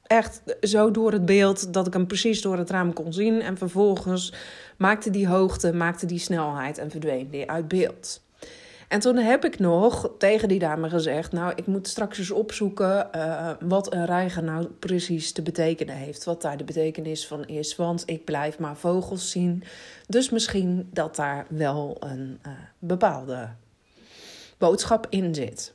echt 0.04 0.42
zo 0.62 0.92
door 0.92 1.12
het 1.12 1.26
beeld 1.26 1.74
dat 1.74 1.88
ik 1.88 1.94
hem 1.94 2.08
precies 2.08 2.42
door 2.42 2.58
het 2.58 2.70
raam 2.70 2.94
kon 2.94 3.14
zien. 3.14 3.42
En 3.42 3.58
vervolgens 3.58 4.34
maakte 4.78 5.10
die 5.10 5.28
hoogte, 5.28 5.74
maakte 5.74 6.06
die 6.06 6.20
snelheid 6.20 6.78
en 6.78 6.92
verdween 6.92 7.30
die 7.30 7.50
uit 7.50 7.68
beeld. 7.68 8.22
En 8.90 9.00
toen 9.00 9.18
heb 9.18 9.46
ik 9.46 9.60
nog 9.60 10.12
tegen 10.18 10.48
die 10.48 10.60
dame 10.60 10.90
gezegd: 10.90 11.32
Nou, 11.32 11.54
ik 11.56 11.66
moet 11.66 11.88
straks 11.88 12.18
eens 12.18 12.32
opzoeken 12.32 13.10
uh, 13.16 13.52
wat 13.60 13.94
een 13.94 14.06
reiger 14.06 14.44
nou 14.44 14.66
precies 14.66 15.32
te 15.32 15.42
betekenen 15.42 15.96
heeft. 15.96 16.24
Wat 16.24 16.42
daar 16.42 16.58
de 16.58 16.64
betekenis 16.64 17.28
van 17.28 17.46
is. 17.46 17.76
Want 17.76 18.04
ik 18.06 18.26
blijf 18.26 18.60
maar 18.60 18.78
vogels 18.78 19.32
zien. 19.32 19.64
Dus 20.08 20.30
misschien 20.30 20.90
dat 20.94 21.16
daar 21.16 21.46
wel 21.50 21.98
een 22.00 22.40
uh, 22.48 22.54
bepaalde 22.80 23.50
boodschap 24.58 25.08
in 25.10 25.36
zit. 25.36 25.74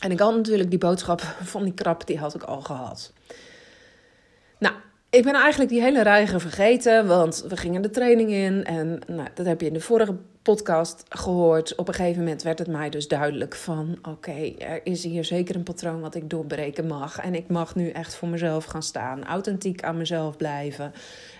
En 0.00 0.10
ik 0.10 0.18
had 0.18 0.34
natuurlijk 0.34 0.70
die 0.70 0.78
boodschap 0.78 1.20
van 1.54 1.64
die 1.64 1.74
krap, 1.74 2.06
die 2.06 2.18
had 2.18 2.34
ik 2.34 2.42
al 2.42 2.60
gehad. 2.60 3.12
Nou, 4.58 4.74
ik 5.10 5.22
ben 5.24 5.34
eigenlijk 5.34 5.70
die 5.70 5.82
hele 5.82 6.02
reiger 6.02 6.40
vergeten, 6.40 7.06
want 7.06 7.44
we 7.48 7.56
gingen 7.56 7.82
de 7.82 7.90
training 7.90 8.30
in. 8.30 8.64
En 8.64 9.00
nou, 9.06 9.28
dat 9.34 9.46
heb 9.46 9.60
je 9.60 9.66
in 9.66 9.72
de 9.72 9.80
vorige 9.80 10.16
podcast 10.42 11.04
gehoord. 11.08 11.74
Op 11.74 11.88
een 11.88 11.94
gegeven 11.94 12.22
moment 12.22 12.42
werd 12.42 12.58
het 12.58 12.68
mij 12.68 12.90
dus 12.90 13.08
duidelijk 13.08 13.54
van... 13.54 13.98
oké, 14.02 14.54
er 14.58 14.80
is 14.84 15.04
hier 15.04 15.24
zeker 15.24 15.56
een 15.56 15.62
patroon 15.62 16.00
wat 16.00 16.14
ik 16.14 16.30
doorbreken 16.30 16.86
mag. 16.86 17.18
En 17.18 17.34
ik 17.34 17.48
mag 17.48 17.74
nu 17.74 17.88
echt 17.88 18.14
voor 18.14 18.28
mezelf 18.28 18.64
gaan 18.64 18.82
staan. 18.82 19.24
Authentiek 19.24 19.82
aan 19.82 19.96
mezelf 19.96 20.36
blijven. 20.36 20.92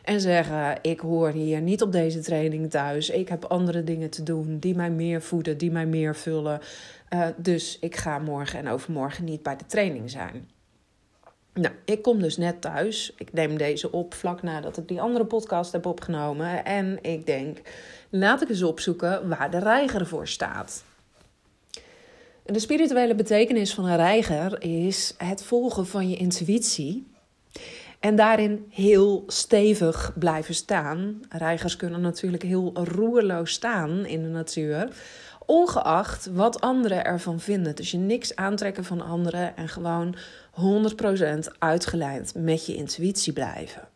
En 0.05 0.21
zeggen, 0.21 0.79
ik 0.83 1.01
hoor 1.01 1.31
hier 1.31 1.61
niet 1.61 1.83
op 1.83 1.93
deze 1.93 2.21
training 2.21 2.71
thuis. 2.71 3.11
Ik 3.11 3.29
heb 3.29 3.45
andere 3.45 3.85
dingen 3.85 4.11
te 4.11 4.23
doen 4.23 4.59
die 4.59 4.75
mij 4.75 4.91
meer 4.91 5.23
voeden, 5.23 5.59
die 5.59 5.71
mij 5.71 5.87
meer 5.87 6.17
vullen. 6.17 6.61
Uh, 7.15 7.27
dus 7.37 7.79
ik 7.81 7.97
ga 7.97 8.19
morgen 8.19 8.59
en 8.59 8.69
overmorgen 8.69 9.25
niet 9.25 9.43
bij 9.43 9.57
de 9.57 9.67
training 9.67 10.11
zijn. 10.11 10.49
Nou, 11.55 11.75
ik 11.85 12.03
kom 12.03 12.21
dus 12.21 12.37
net 12.37 12.61
thuis. 12.61 13.13
Ik 13.17 13.33
neem 13.33 13.59
deze 13.59 13.93
op 13.93 14.15
vlak 14.15 14.43
nadat 14.43 14.77
ik 14.77 14.89
die 14.89 15.01
andere 15.01 15.25
podcast 15.25 15.73
heb 15.73 15.87
opgenomen. 15.87 16.65
En 16.65 16.99
ik 17.03 17.27
denk, 17.27 17.59
laat 18.15 18.43
ik 18.43 18.49
eens 18.49 18.63
opzoeken 18.63 19.29
waar 19.29 19.51
de 19.51 19.59
reiger 19.59 20.07
voor 20.07 20.29
staat. 20.29 20.85
De 22.45 22.59
spirituele 22.59 23.15
betekenis 23.15 23.75
van 23.75 23.85
een 23.85 23.97
reiger 23.97 24.63
is 24.63 25.15
het 25.17 25.43
volgen 25.43 25.87
van 25.87 26.09
je 26.09 26.17
intuïtie. 26.17 27.07
En 28.01 28.17
daarin 28.17 28.67
heel 28.69 29.25
stevig 29.27 30.13
blijven 30.19 30.55
staan. 30.55 31.21
Reigers 31.29 31.77
kunnen 31.77 32.01
natuurlijk 32.01 32.43
heel 32.43 32.71
roerloos 32.75 33.53
staan 33.53 34.07
in 34.07 34.23
de 34.23 34.29
natuur. 34.29 34.89
Ongeacht 35.47 36.27
wat 36.27 36.61
anderen 36.61 37.05
ervan 37.05 37.41
vinden. 37.41 37.77
Dus 37.77 37.91
je 37.91 37.99
niks 37.99 38.37
aantrekken 38.37 38.85
van 38.85 39.01
anderen 39.01 39.57
en 39.57 39.69
gewoon 39.69 40.17
100% 40.55 41.59
uitgelijnd 41.59 42.35
met 42.35 42.67
je 42.67 42.75
intuïtie 42.75 43.33
blijven. 43.33 43.89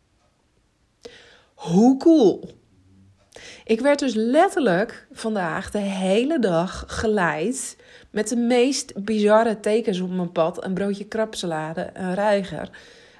Hoe 1.53 1.97
cool! 1.97 2.57
Ik 3.65 3.81
werd 3.81 3.99
dus 3.99 4.13
letterlijk 4.13 5.07
vandaag 5.11 5.71
de 5.71 5.77
hele 5.77 6.39
dag 6.39 6.83
geleid 6.87 7.77
met 8.09 8.27
de 8.27 8.35
meest 8.35 9.03
bizarre 9.03 9.59
tekens 9.59 9.99
op 9.99 10.09
mijn 10.09 10.31
pad. 10.31 10.63
Een 10.63 10.73
broodje 10.73 11.05
krapsalade, 11.05 11.89
een 11.93 12.13
reiger. 12.13 12.69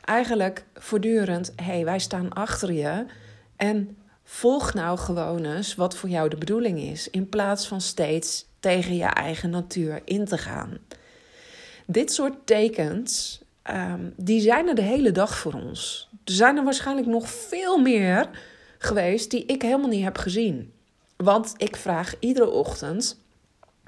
Eigenlijk 0.06 0.66
voortdurend, 0.74 1.54
hé, 1.56 1.64
hey, 1.64 1.86
wij 1.86 2.00
staan 2.00 2.34
achter 2.34 2.72
je. 2.74 3.06
En 3.56 3.98
volg 4.24 4.74
nou 4.74 4.98
gewoon 4.98 5.46
eens 5.46 5.76
wat 5.76 5.96
voor 5.96 6.10
jou 6.10 6.30
de 6.30 6.38
bedoeling 6.38 6.80
is. 6.80 7.10
In 7.10 7.30
plaats 7.30 7.68
van 7.68 7.82
steeds 7.82 8.46
tegen 8.60 8.96
je 8.96 9.04
eigen 9.04 9.50
natuur 9.50 10.02
in 10.06 10.26
te 10.26 10.38
gaan. 10.38 10.78
Dit 11.86 12.12
soort 12.12 12.46
tekens, 12.46 13.42
um, 13.70 14.14
die 14.16 14.42
zijn 14.42 14.68
er 14.68 14.76
de 14.76 14.82
hele 14.82 15.12
dag 15.12 15.38
voor 15.38 15.54
ons. 15.54 16.10
Er 16.26 16.34
zijn 16.34 16.58
er 16.58 16.64
waarschijnlijk 16.64 17.08
nog 17.08 17.30
veel 17.30 17.78
meer 17.78 18.30
geweest 18.78 19.32
die 19.32 19.46
ik 19.46 19.62
helemaal 19.62 19.90
niet 19.90 20.04
heb 20.04 20.18
gezien. 20.18 20.72
Want 21.16 21.54
ik 21.58 21.76
vraag 21.76 22.16
iedere 22.20 22.50
ochtend, 22.50 23.20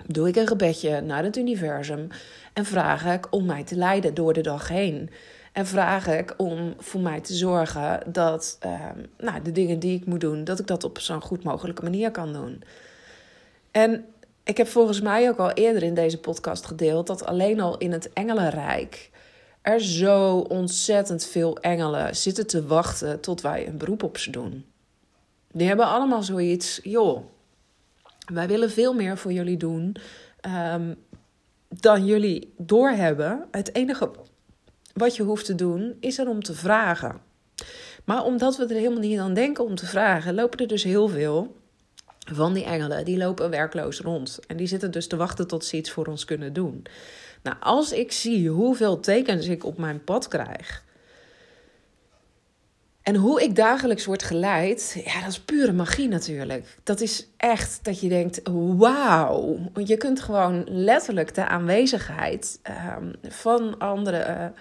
doe 0.05 0.27
ik 0.27 0.36
een 0.36 0.48
gebedje 0.48 1.01
naar 1.01 1.24
het 1.24 1.38
universum 1.38 2.08
en 2.53 2.65
vraag 2.65 3.05
ik 3.05 3.27
om 3.29 3.46
mij 3.46 3.63
te 3.63 3.75
leiden 3.75 4.13
door 4.13 4.34
de 4.34 4.41
dag 4.41 4.67
heen. 4.67 5.10
En 5.53 5.65
vraag 5.65 6.08
ik 6.08 6.34
om 6.38 6.74
voor 6.77 7.01
mij 7.01 7.22
te 7.22 7.34
zorgen 7.34 8.12
dat 8.12 8.58
um, 8.65 9.05
nou, 9.17 9.41
de 9.41 9.51
dingen 9.51 9.79
die 9.79 9.98
ik 9.98 10.05
moet 10.05 10.19
doen, 10.19 10.43
dat 10.43 10.60
ik 10.60 10.67
dat 10.67 10.84
op 10.84 11.00
zo'n 11.00 11.22
goed 11.22 11.43
mogelijke 11.43 11.84
manier 11.84 12.12
kan 12.12 12.34
doen. 12.34 12.63
En 13.72 14.05
ik 14.43 14.58
heb 14.58 14.67
volgens 14.67 15.01
mij 15.01 15.29
ook 15.29 15.38
al 15.38 15.51
eerder 15.51 15.84
in 15.84 15.93
deze 15.93 16.19
podcast 16.19 16.65
gedeeld 16.65 17.08
dat 17.08 17.25
alleen 17.25 17.60
al 17.60 17.77
in 17.77 17.91
het 17.91 18.13
Engelenrijk 18.13 19.10
er 19.62 19.81
zo 19.81 20.38
ontzettend 20.38 21.25
veel 21.25 21.58
engelen 21.58 22.15
zitten 22.15 22.48
te 22.48 22.65
wachten 22.65 23.19
tot 23.19 23.41
wij 23.41 23.67
een 23.67 23.77
beroep 23.77 24.03
op 24.03 24.17
ze 24.17 24.31
doen. 24.31 24.65
Die 25.51 25.68
hebben 25.68 25.86
allemaal 25.86 26.24
zoiets, 26.24 26.79
joh, 26.84 27.25
wij 28.34 28.48
willen 28.48 28.72
veel 28.72 28.94
meer 28.94 29.18
voor 29.18 29.31
jullie 29.31 29.57
doen 29.57 29.96
um, 30.74 30.96
dan 31.68 32.05
jullie 32.05 32.53
doorhebben. 32.57 33.48
Het 33.51 33.75
enige 33.75 34.12
wat 34.94 35.16
je 35.16 35.24
hoeft 35.24 35.46
te 35.46 35.55
doen 35.55 35.98
is 36.00 36.18
er 36.18 36.29
om 36.29 36.44
te 36.44 36.53
vragen. 36.53 37.22
Maar 38.05 38.24
omdat 38.24 38.57
we 38.57 38.64
er 38.64 38.75
helemaal 38.75 39.00
niet 39.00 39.20
aan 39.20 39.33
denken 39.33 39.64
om 39.64 39.75
te 39.75 39.85
vragen, 39.85 40.33
lopen 40.33 40.59
er 40.59 40.68
dus 40.68 40.83
heel 40.83 41.07
veel 41.07 41.55
van 42.33 42.53
die 42.53 42.64
engelen, 42.64 43.05
die 43.05 43.18
lopen 43.18 43.50
werkloos 43.50 44.00
rond. 44.00 44.40
En 44.48 44.57
die 44.57 44.68
zitten 44.68 44.92
dus 44.92 45.07
te 45.07 45.16
wachten 45.16 45.48
tot 45.48 45.66
ze 45.66 45.77
iets 45.77 45.92
voor 45.92 46.05
ons 46.05 46.25
kunnen 46.25 46.53
doen. 46.53 46.83
Nou, 47.44 47.57
als 47.59 47.92
ik 47.92 48.12
zie 48.12 48.50
hoeveel 48.50 49.00
tekens 49.00 49.48
ik 49.48 49.66
op 49.66 49.77
mijn 49.77 50.03
pad 50.03 50.27
krijg. 50.27 50.83
En 53.03 53.16
hoe 53.16 53.44
ik 53.44 53.55
dagelijks 53.55 54.05
word 54.05 54.24
geleid, 54.24 55.01
ja, 55.05 55.20
dat 55.20 55.29
is 55.29 55.40
pure 55.40 55.74
magie 55.74 56.07
natuurlijk. 56.07 56.77
Dat 56.83 57.01
is 57.01 57.27
echt 57.38 57.79
dat 57.83 58.00
je 58.00 58.09
denkt, 58.09 58.42
wauw. 58.77 59.57
Je 59.83 59.98
kunt 59.98 60.20
gewoon 60.20 60.64
letterlijk 60.68 61.35
de 61.35 61.48
aanwezigheid 61.48 62.59
um, 62.98 63.14
van 63.22 63.77
andere 63.77 64.51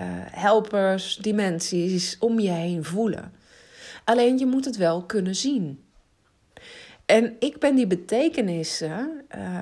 uh, 0.00 0.04
helpers, 0.30 1.16
dimensies 1.16 2.16
om 2.18 2.40
je 2.40 2.50
heen 2.50 2.84
voelen. 2.84 3.32
Alleen 4.04 4.38
je 4.38 4.46
moet 4.46 4.64
het 4.64 4.76
wel 4.76 5.02
kunnen 5.02 5.34
zien. 5.34 5.84
En 7.10 7.36
ik 7.38 7.58
ben 7.58 7.74
die 7.74 7.86
betekenissen, 7.86 9.24
uh, 9.36 9.60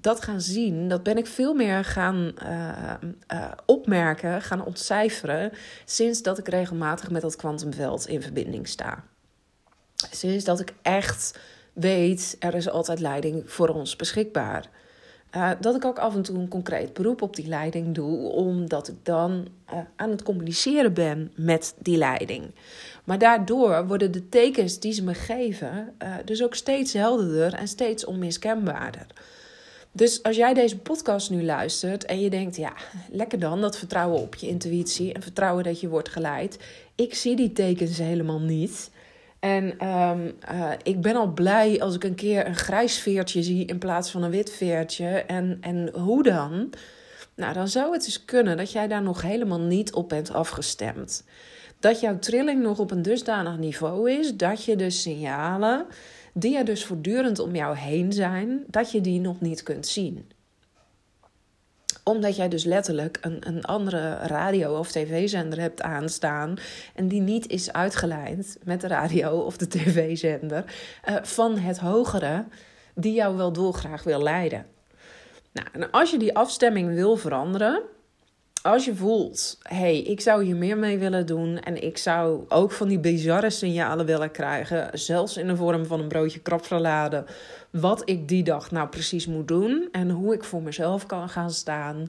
dat 0.00 0.22
gaan 0.22 0.40
zien, 0.40 0.88
dat 0.88 1.02
ben 1.02 1.16
ik 1.16 1.26
veel 1.26 1.54
meer 1.54 1.84
gaan 1.84 2.32
uh, 2.42 2.94
uh, 3.32 3.50
opmerken, 3.66 4.42
gaan 4.42 4.64
ontcijferen, 4.64 5.52
sinds 5.84 6.22
dat 6.22 6.38
ik 6.38 6.48
regelmatig 6.48 7.10
met 7.10 7.22
dat 7.22 7.36
kwantumveld 7.36 8.06
in 8.08 8.22
verbinding 8.22 8.68
sta. 8.68 9.04
Sinds 10.10 10.44
dat 10.44 10.60
ik 10.60 10.74
echt 10.82 11.38
weet, 11.72 12.36
er 12.38 12.54
is 12.54 12.68
altijd 12.68 13.00
leiding 13.00 13.50
voor 13.50 13.68
ons 13.68 13.96
beschikbaar. 13.96 14.70
Uh, 15.36 15.50
dat 15.60 15.74
ik 15.74 15.84
ook 15.84 15.98
af 15.98 16.14
en 16.14 16.22
toe 16.22 16.38
een 16.38 16.48
concreet 16.48 16.92
beroep 16.92 17.22
op 17.22 17.36
die 17.36 17.46
leiding 17.46 17.94
doe, 17.94 18.18
omdat 18.18 18.88
ik 18.88 18.94
dan 19.02 19.46
uh, 19.72 19.78
aan 19.96 20.10
het 20.10 20.22
communiceren 20.22 20.94
ben 20.94 21.32
met 21.36 21.74
die 21.78 21.96
leiding. 21.96 22.50
Maar 23.04 23.18
daardoor 23.18 23.86
worden 23.86 24.12
de 24.12 24.28
tekens 24.28 24.78
die 24.78 24.92
ze 24.92 25.04
me 25.04 25.14
geven 25.14 25.94
uh, 26.02 26.14
dus 26.24 26.42
ook 26.42 26.54
steeds 26.54 26.92
helderder 26.92 27.54
en 27.54 27.68
steeds 27.68 28.04
onmiskenbaarder. 28.04 29.06
Dus 29.92 30.22
als 30.22 30.36
jij 30.36 30.54
deze 30.54 30.78
podcast 30.78 31.30
nu 31.30 31.44
luistert 31.44 32.04
en 32.04 32.20
je 32.20 32.30
denkt, 32.30 32.56
ja, 32.56 32.72
lekker 33.10 33.38
dan, 33.38 33.60
dat 33.60 33.78
vertrouwen 33.78 34.20
op 34.20 34.34
je 34.34 34.48
intuïtie 34.48 35.12
en 35.12 35.22
vertrouwen 35.22 35.64
dat 35.64 35.80
je 35.80 35.88
wordt 35.88 36.08
geleid. 36.08 36.58
Ik 36.94 37.14
zie 37.14 37.36
die 37.36 37.52
tekens 37.52 37.98
helemaal 37.98 38.40
niet. 38.40 38.90
En 39.44 39.88
um, 39.88 40.34
uh, 40.52 40.70
ik 40.82 41.00
ben 41.00 41.16
al 41.16 41.32
blij 41.32 41.80
als 41.80 41.94
ik 41.94 42.04
een 42.04 42.14
keer 42.14 42.46
een 42.46 42.56
grijs 42.56 42.98
veertje 42.98 43.42
zie 43.42 43.64
in 43.64 43.78
plaats 43.78 44.10
van 44.10 44.22
een 44.22 44.30
wit 44.30 44.50
veertje. 44.50 45.06
En, 45.06 45.58
en 45.60 45.90
hoe 45.94 46.22
dan? 46.22 46.70
Nou, 47.34 47.54
dan 47.54 47.68
zou 47.68 47.92
het 47.92 48.04
dus 48.04 48.24
kunnen 48.24 48.56
dat 48.56 48.72
jij 48.72 48.88
daar 48.88 49.02
nog 49.02 49.22
helemaal 49.22 49.60
niet 49.60 49.92
op 49.92 50.08
bent 50.08 50.32
afgestemd. 50.32 51.24
Dat 51.78 52.00
jouw 52.00 52.18
trilling 52.18 52.62
nog 52.62 52.78
op 52.78 52.90
een 52.90 53.02
dusdanig 53.02 53.58
niveau 53.58 54.10
is 54.10 54.36
dat 54.36 54.64
je 54.64 54.76
de 54.76 54.90
signalen 54.90 55.86
die 56.32 56.56
er 56.56 56.64
dus 56.64 56.84
voortdurend 56.84 57.38
om 57.38 57.54
jou 57.54 57.76
heen 57.76 58.12
zijn, 58.12 58.64
dat 58.66 58.92
je 58.92 59.00
die 59.00 59.20
nog 59.20 59.40
niet 59.40 59.62
kunt 59.62 59.86
zien 59.86 60.26
omdat 62.04 62.36
jij 62.36 62.48
dus 62.48 62.64
letterlijk 62.64 63.18
een, 63.20 63.36
een 63.40 63.64
andere 63.64 64.14
radio- 64.14 64.78
of 64.78 64.90
tv-zender 64.90 65.60
hebt 65.60 65.82
aanstaan. 65.82 66.56
En 66.94 67.08
die 67.08 67.20
niet 67.20 67.48
is 67.48 67.72
uitgeleid 67.72 68.58
met 68.64 68.80
de 68.80 68.86
radio 68.86 69.38
of 69.38 69.56
de 69.56 69.68
tv-zender 69.68 70.64
uh, 71.08 71.16
van 71.22 71.58
het 71.58 71.78
hogere, 71.78 72.44
die 72.94 73.12
jou 73.12 73.36
wel 73.36 73.52
dolgraag 73.52 74.02
wil 74.02 74.22
leiden. 74.22 74.66
Nou, 75.52 75.68
en 75.72 75.90
als 75.90 76.10
je 76.10 76.18
die 76.18 76.36
afstemming 76.36 76.94
wil 76.94 77.16
veranderen, 77.16 77.82
als 78.62 78.84
je 78.84 78.94
voelt, 78.94 79.58
hey, 79.62 79.98
ik 79.98 80.20
zou 80.20 80.44
hier 80.44 80.56
meer 80.56 80.78
mee 80.78 80.98
willen 80.98 81.26
doen 81.26 81.58
en 81.60 81.82
ik 81.82 81.98
zou 81.98 82.44
ook 82.48 82.72
van 82.72 82.88
die 82.88 82.98
bizarre 82.98 83.50
signalen 83.50 84.06
willen 84.06 84.30
krijgen, 84.30 84.98
zelfs 84.98 85.36
in 85.36 85.46
de 85.46 85.56
vorm 85.56 85.86
van 85.86 86.00
een 86.00 86.08
broodje 86.08 86.40
krapsalade 86.40 87.24
wat 87.80 88.02
ik 88.04 88.28
die 88.28 88.42
dag 88.42 88.70
nou 88.70 88.88
precies 88.88 89.26
moet 89.26 89.48
doen 89.48 89.88
en 89.92 90.10
hoe 90.10 90.34
ik 90.34 90.44
voor 90.44 90.62
mezelf 90.62 91.06
kan 91.06 91.28
gaan 91.28 91.50
staan. 91.50 92.08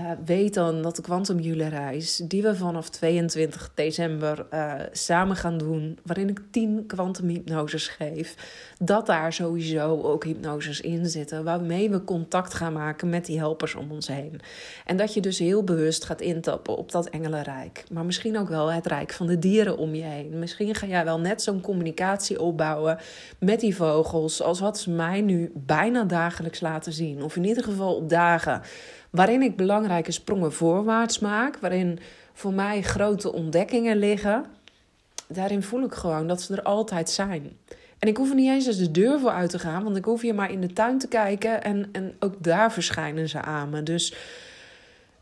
Uh, 0.00 0.10
weet 0.24 0.54
dan 0.54 0.82
dat 0.82 0.96
de 0.96 1.02
Quantum 1.02 1.40
reis, 1.68 2.16
die 2.16 2.42
we 2.42 2.56
vanaf 2.56 2.88
22 2.88 3.70
december 3.74 4.46
uh, 4.54 4.74
samen 4.92 5.36
gaan 5.36 5.58
doen, 5.58 5.98
waarin 6.02 6.28
ik 6.28 6.40
10 6.50 6.84
quantum 6.86 7.28
hypnoses 7.28 7.88
geef, 7.88 8.34
dat 8.78 9.06
daar 9.06 9.32
sowieso 9.32 10.02
ook 10.02 10.24
hypnoses 10.24 10.80
in 10.80 11.06
zitten, 11.06 11.44
waarmee 11.44 11.90
we 11.90 12.04
contact 12.04 12.54
gaan 12.54 12.72
maken 12.72 13.08
met 13.08 13.26
die 13.26 13.38
helpers 13.38 13.74
om 13.74 13.90
ons 13.90 14.06
heen. 14.06 14.40
En 14.86 14.96
dat 14.96 15.14
je 15.14 15.20
dus 15.20 15.38
heel 15.38 15.64
bewust 15.64 16.04
gaat 16.04 16.20
intappen 16.20 16.76
op 16.76 16.92
dat 16.92 17.08
engelenrijk, 17.08 17.84
maar 17.90 18.04
misschien 18.04 18.38
ook 18.38 18.48
wel 18.48 18.72
het 18.72 18.86
rijk 18.86 19.12
van 19.12 19.26
de 19.26 19.38
dieren 19.38 19.78
om 19.78 19.94
je 19.94 20.02
heen. 20.02 20.38
Misschien 20.38 20.74
ga 20.74 20.86
jij 20.86 21.04
wel 21.04 21.20
net 21.20 21.42
zo'n 21.42 21.60
communicatie 21.60 22.40
opbouwen 22.40 22.98
met 23.38 23.60
die 23.60 23.76
vogels, 23.76 24.42
als 24.42 24.60
wat 24.60 24.78
ze 24.78 24.90
mij 25.02 25.20
nu 25.20 25.50
bijna 25.54 26.04
dagelijks 26.04 26.60
laten 26.60 26.92
zien. 26.92 27.22
Of 27.22 27.36
in 27.36 27.44
ieder 27.44 27.64
geval 27.64 27.96
op 27.96 28.08
dagen 28.08 28.62
waarin 29.10 29.42
ik 29.42 29.56
belangrijke 29.56 30.12
sprongen 30.12 30.52
voorwaarts 30.52 31.18
maak. 31.18 31.56
Waarin 31.56 31.98
voor 32.32 32.52
mij 32.52 32.82
grote 32.82 33.32
ontdekkingen 33.32 33.96
liggen. 33.96 34.44
Daarin 35.28 35.62
voel 35.62 35.82
ik 35.82 35.92
gewoon 35.92 36.26
dat 36.26 36.42
ze 36.42 36.56
er 36.56 36.62
altijd 36.62 37.10
zijn. 37.10 37.56
En 37.98 38.08
ik 38.08 38.16
hoef 38.16 38.28
er 38.28 38.34
niet 38.34 38.50
eens 38.50 38.66
eens 38.66 38.78
de 38.78 38.90
deur 38.90 39.20
voor 39.20 39.30
uit 39.30 39.50
te 39.50 39.58
gaan, 39.58 39.84
want 39.84 39.96
ik 39.96 40.04
hoef 40.04 40.20
hier 40.20 40.34
maar 40.34 40.50
in 40.50 40.60
de 40.60 40.72
tuin 40.72 40.98
te 40.98 41.08
kijken 41.08 41.62
en, 41.62 41.88
en 41.92 42.14
ook 42.18 42.34
daar 42.38 42.72
verschijnen 42.72 43.28
ze 43.28 43.40
aan 43.40 43.70
me. 43.70 43.82
Dus 43.82 44.14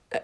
eh, 0.09 0.21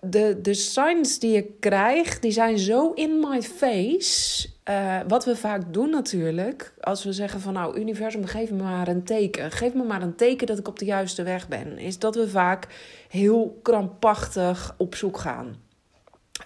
de, 0.00 0.38
de 0.42 0.54
signs 0.54 1.18
die 1.18 1.36
ik 1.36 1.60
krijg, 1.60 2.18
die 2.18 2.30
zijn 2.30 2.58
zo 2.58 2.92
in 2.92 3.18
my 3.18 3.42
face. 3.42 4.48
Uh, 4.70 5.00
wat 5.08 5.24
we 5.24 5.36
vaak 5.36 5.72
doen 5.72 5.90
natuurlijk, 5.90 6.74
als 6.80 7.04
we 7.04 7.12
zeggen 7.12 7.40
van 7.40 7.52
nou, 7.52 7.78
universum, 7.78 8.24
geef 8.24 8.50
me 8.50 8.62
maar 8.62 8.88
een 8.88 9.04
teken. 9.04 9.50
Geef 9.50 9.74
me 9.74 9.82
maar 9.82 10.02
een 10.02 10.14
teken 10.14 10.46
dat 10.46 10.58
ik 10.58 10.68
op 10.68 10.78
de 10.78 10.84
juiste 10.84 11.22
weg 11.22 11.48
ben. 11.48 11.78
Is 11.78 11.98
dat 11.98 12.14
we 12.14 12.28
vaak 12.28 12.66
heel 13.08 13.58
krampachtig 13.62 14.74
op 14.76 14.94
zoek 14.94 15.18
gaan. 15.18 15.56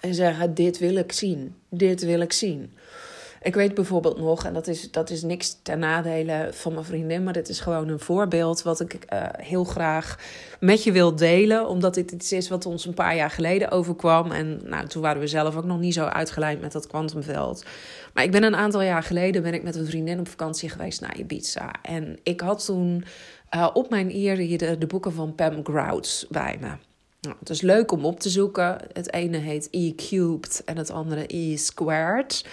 En 0.01 0.13
zeggen, 0.13 0.53
dit 0.53 0.77
wil 0.77 0.95
ik 0.95 1.11
zien, 1.11 1.55
dit 1.69 2.03
wil 2.03 2.19
ik 2.19 2.33
zien. 2.33 2.73
Ik 3.45 3.55
weet 3.55 3.73
bijvoorbeeld 3.73 4.17
nog, 4.17 4.45
en 4.45 4.53
dat 4.53 4.67
is, 4.67 4.91
dat 4.91 5.09
is 5.09 5.21
niks 5.21 5.57
ten 5.61 5.79
nadele 5.79 6.49
van 6.51 6.73
mijn 6.73 6.85
vriendin, 6.85 7.23
maar 7.23 7.33
dit 7.33 7.49
is 7.49 7.59
gewoon 7.59 7.87
een 7.87 7.99
voorbeeld 7.99 8.61
wat 8.61 8.79
ik 8.79 8.93
uh, 8.93 9.23
heel 9.31 9.63
graag 9.63 10.19
met 10.59 10.83
je 10.83 10.91
wil 10.91 11.15
delen. 11.15 11.67
Omdat 11.67 11.93
dit 11.93 12.11
iets 12.11 12.31
is 12.31 12.49
wat 12.49 12.65
ons 12.65 12.85
een 12.85 12.93
paar 12.93 13.15
jaar 13.15 13.29
geleden 13.29 13.71
overkwam. 13.71 14.31
En 14.31 14.61
nou, 14.63 14.87
toen 14.87 15.01
waren 15.01 15.21
we 15.21 15.27
zelf 15.27 15.55
ook 15.55 15.63
nog 15.63 15.79
niet 15.79 15.93
zo 15.93 16.05
uitgeleid 16.05 16.61
met 16.61 16.71
dat 16.71 16.87
kwantumveld. 16.87 17.65
Maar 18.13 18.23
ik 18.23 18.31
ben 18.31 18.43
een 18.43 18.55
aantal 18.55 18.81
jaar 18.81 19.03
geleden 19.03 19.43
ben 19.43 19.53
ik 19.53 19.63
met 19.63 19.75
een 19.75 19.85
vriendin 19.85 20.19
op 20.19 20.27
vakantie 20.27 20.69
geweest 20.69 21.01
naar 21.01 21.17
Ibiza. 21.17 21.71
En 21.81 22.19
ik 22.23 22.41
had 22.41 22.65
toen 22.65 23.05
uh, 23.55 23.69
op 23.73 23.89
mijn 23.89 24.09
ear 24.11 24.35
de, 24.35 24.77
de 24.77 24.87
boeken 24.87 25.13
van 25.13 25.35
Pam 25.35 25.59
Grouts 25.63 26.25
bij 26.29 26.57
me. 26.61 26.94
Nou, 27.25 27.37
het 27.39 27.49
is 27.49 27.61
leuk 27.61 27.91
om 27.91 28.05
op 28.05 28.19
te 28.19 28.29
zoeken. 28.29 28.77
Het 28.93 29.13
ene 29.13 29.37
heet 29.37 29.67
E 29.71 29.95
cubed 29.95 30.61
en 30.65 30.77
het 30.77 30.89
andere 30.89 31.25
E 31.27 31.55
squared. 31.55 32.45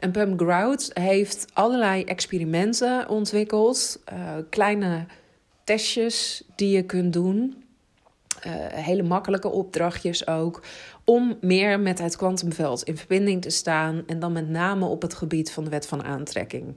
En 0.00 0.10
Pam 0.10 0.38
Grout 0.38 0.90
heeft 0.92 1.46
allerlei 1.52 2.04
experimenten 2.04 3.08
ontwikkeld. 3.08 4.02
Uh, 4.12 4.32
kleine 4.50 5.06
testjes 5.64 6.44
die 6.56 6.70
je 6.70 6.82
kunt 6.82 7.12
doen. 7.12 7.64
Uh, 8.46 8.52
hele 8.66 9.02
makkelijke 9.02 9.48
opdrachtjes 9.48 10.26
ook. 10.26 10.62
Om 11.04 11.38
meer 11.40 11.80
met 11.80 11.98
het 11.98 12.16
kwantumveld 12.16 12.82
in 12.82 12.96
verbinding 12.96 13.42
te 13.42 13.50
staan. 13.50 14.02
En 14.06 14.18
dan 14.18 14.32
met 14.32 14.48
name 14.48 14.86
op 14.86 15.02
het 15.02 15.14
gebied 15.14 15.50
van 15.50 15.64
de 15.64 15.70
wet 15.70 15.86
van 15.86 16.04
aantrekking. 16.04 16.76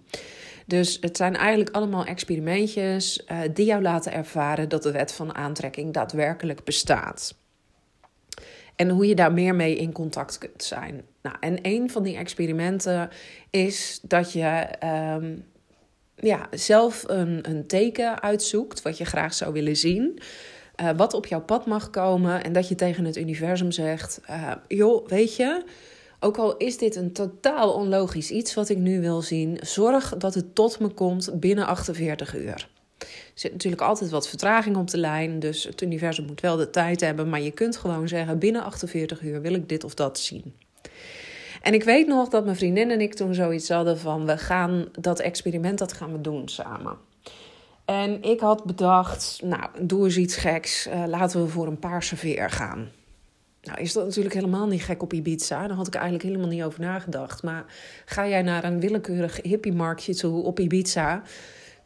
Dus 0.66 0.98
het 1.02 1.18
zijn 1.18 1.36
eigenlijk 1.36 1.76
allemaal 1.76 2.06
experimentjes 2.06 3.24
uh, 3.32 3.40
die 3.54 3.66
jou 3.66 3.82
laten 3.82 4.14
ervaren 4.14 4.70
dat 4.70 4.84
de 4.84 4.92
wet 4.92 5.14
van 5.14 5.36
aantrekking 5.36 5.94
daadwerkelijk 5.94 6.64
bestaat. 6.64 7.40
En 8.76 8.90
hoe 8.90 9.08
je 9.08 9.16
daar 9.16 9.34
meer 9.34 9.56
mee 9.56 9.76
in 9.76 9.92
contact 9.92 10.38
kunt 10.38 10.64
zijn. 10.64 11.02
Nou, 11.22 11.36
en 11.40 11.60
een 11.62 11.90
van 11.90 12.04
die 12.04 12.18
experimenten 12.18 13.10
is 13.50 14.00
dat 14.04 14.32
je 14.32 14.68
um, 15.16 15.46
ja, 16.16 16.48
zelf 16.52 17.04
een, 17.08 17.50
een 17.50 17.68
teken 17.68 18.22
uitzoekt 18.22 18.82
wat 18.82 18.98
je 18.98 19.06
graag 19.06 19.34
zou 19.34 19.54
willen 19.54 19.78
zien. 19.78 20.20
Uh, 20.82 20.90
wat 20.98 21.14
op 21.14 21.26
jouw 21.26 21.42
pad 21.42 21.66
mag 21.66 21.90
komen. 21.90 22.44
En 22.44 22.54
dat 22.54 22.68
je 22.68 22.76
tegen 22.76 23.06
het 23.06 23.18
universum 23.18 23.72
zegt: 23.72 24.22
uh, 24.30 24.52
joh, 24.68 25.08
weet 25.08 25.36
je. 25.36 25.64
Ook 26.24 26.38
al 26.38 26.58
is 26.58 26.78
dit 26.78 26.96
een 26.96 27.14
totaal 27.14 27.74
onlogisch 27.74 28.32
iets 28.32 28.54
wat 28.54 28.70
ik 28.70 28.78
nu 28.78 29.02
wil 29.02 29.22
zien, 29.22 29.58
zorg 29.62 30.18
dat 30.18 30.34
het 30.34 30.56
tot 30.56 30.80
me 30.80 30.88
komt 30.88 31.40
binnen 31.40 31.68
48 31.68 32.36
uur. 32.36 32.70
Er 33.02 33.08
zit 33.34 33.52
natuurlijk 33.52 33.82
altijd 33.82 34.12
wat 34.12 34.28
vertraging 34.28 34.76
op 34.76 34.90
de 34.90 34.98
lijn, 34.98 35.40
dus 35.40 35.64
het 35.64 35.82
universum 35.82 36.26
moet 36.26 36.42
wel 36.42 36.56
de 36.56 36.70
tijd 36.70 37.02
hebben, 37.02 37.30
maar 37.30 37.42
je 37.42 37.52
kunt 37.52 37.78
gewoon 37.78 38.08
zeggen: 38.08 38.40
binnen 38.40 38.64
48 38.64 39.22
uur 39.22 39.42
wil 39.42 39.54
ik 39.54 39.70
dit 39.70 39.84
of 39.84 39.94
dat 39.94 40.20
zien. 40.20 40.54
En 41.62 41.74
ik 41.74 41.84
weet 41.84 42.08
nog 42.08 42.30
dat 42.30 42.44
mijn 42.44 42.56
vriendin 42.56 42.92
en 42.92 43.02
ik 43.02 43.14
toen 43.14 43.34
zoiets 43.34 43.70
hadden 43.70 44.00
van: 44.00 44.26
we 44.26 44.38
gaan 44.38 44.88
dat 45.00 45.20
experiment, 45.20 45.78
dat 45.78 45.94
gaan 45.94 46.12
we 46.12 46.22
doen 46.22 46.50
samen. 46.50 46.98
En 47.86 48.24
ik 48.24 48.40
had 48.40 48.64
bedacht, 48.64 49.40
nou, 49.44 49.70
doe 49.82 50.06
eens 50.06 50.18
iets 50.18 50.36
geks. 50.36 50.88
Uh, 50.88 51.04
laten 51.08 51.42
we 51.42 51.48
voor 51.48 51.68
een 51.68 51.80
paarse 51.80 52.16
veer 52.16 52.50
gaan. 52.50 52.90
Nou, 53.62 53.82
is 53.82 53.94
dat 53.94 54.06
natuurlijk 54.06 54.36
helemaal 54.36 54.68
niet 54.68 54.84
gek 54.84 55.02
op 55.02 55.14
Ibiza. 55.14 55.68
Daar 55.68 55.78
had 55.78 55.88
ik 55.88 55.94
eigenlijk 55.94 56.24
helemaal 56.24 56.48
niet 56.48 56.64
over 56.64 56.80
nagedacht. 56.80 57.44
Maar 57.44 57.66
ga 58.06 58.28
jij 58.28 58.42
naar 58.42 58.64
een 58.64 58.80
willekeurig 58.80 59.40
hippiemarktje 59.42 60.16
toe 60.16 60.44
op 60.44 60.60
Ibiza... 60.60 61.22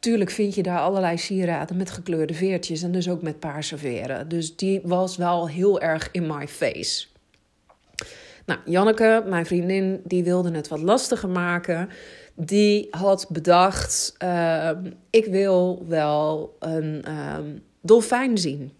Tuurlijk 0.05 0.29
vind 0.29 0.55
je 0.55 0.63
daar 0.63 0.79
allerlei 0.79 1.17
sieraden 1.17 1.77
met 1.77 1.91
gekleurde 1.91 2.33
veertjes 2.33 2.83
en 2.83 2.91
dus 2.91 3.09
ook 3.09 3.21
met 3.21 3.39
paarse 3.39 3.77
veren. 3.77 4.27
Dus 4.27 4.55
die 4.55 4.81
was 4.83 5.17
wel 5.17 5.49
heel 5.49 5.81
erg 5.81 6.09
in 6.11 6.27
my 6.27 6.47
face. 6.47 7.07
Nou, 8.45 8.59
Janneke, 8.65 9.23
mijn 9.27 9.45
vriendin, 9.45 10.01
die 10.03 10.23
wilde 10.23 10.51
het 10.51 10.67
wat 10.67 10.79
lastiger 10.79 11.29
maken. 11.29 11.89
Die 12.35 12.87
had 12.89 13.27
bedacht: 13.29 14.15
uh, 14.23 14.69
ik 15.09 15.25
wil 15.25 15.85
wel 15.87 16.55
een 16.59 17.05
uh, 17.07 17.37
dolfijn 17.81 18.37
zien. 18.37 18.71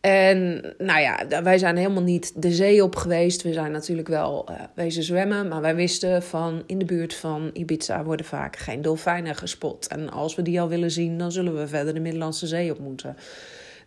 En 0.00 0.62
nou 0.78 1.00
ja, 1.00 1.42
wij 1.42 1.58
zijn 1.58 1.76
helemaal 1.76 2.02
niet 2.02 2.42
de 2.42 2.52
zee 2.52 2.82
op 2.82 2.96
geweest. 2.96 3.42
We 3.42 3.52
zijn 3.52 3.72
natuurlijk 3.72 4.08
wel 4.08 4.46
uh, 4.50 4.56
wezen 4.74 5.02
zwemmen. 5.02 5.48
Maar 5.48 5.60
wij 5.60 5.74
wisten 5.74 6.22
van 6.22 6.62
in 6.66 6.78
de 6.78 6.84
buurt 6.84 7.14
van 7.14 7.50
Ibiza 7.52 8.04
worden 8.04 8.26
vaak 8.26 8.56
geen 8.56 8.82
dolfijnen 8.82 9.34
gespot. 9.34 9.86
En 9.86 10.10
als 10.10 10.34
we 10.34 10.42
die 10.42 10.60
al 10.60 10.68
willen 10.68 10.90
zien, 10.90 11.18
dan 11.18 11.32
zullen 11.32 11.56
we 11.58 11.68
verder 11.68 11.94
de 11.94 12.00
Middellandse 12.00 12.46
Zee 12.46 12.70
op 12.70 12.78
moeten. 12.78 13.16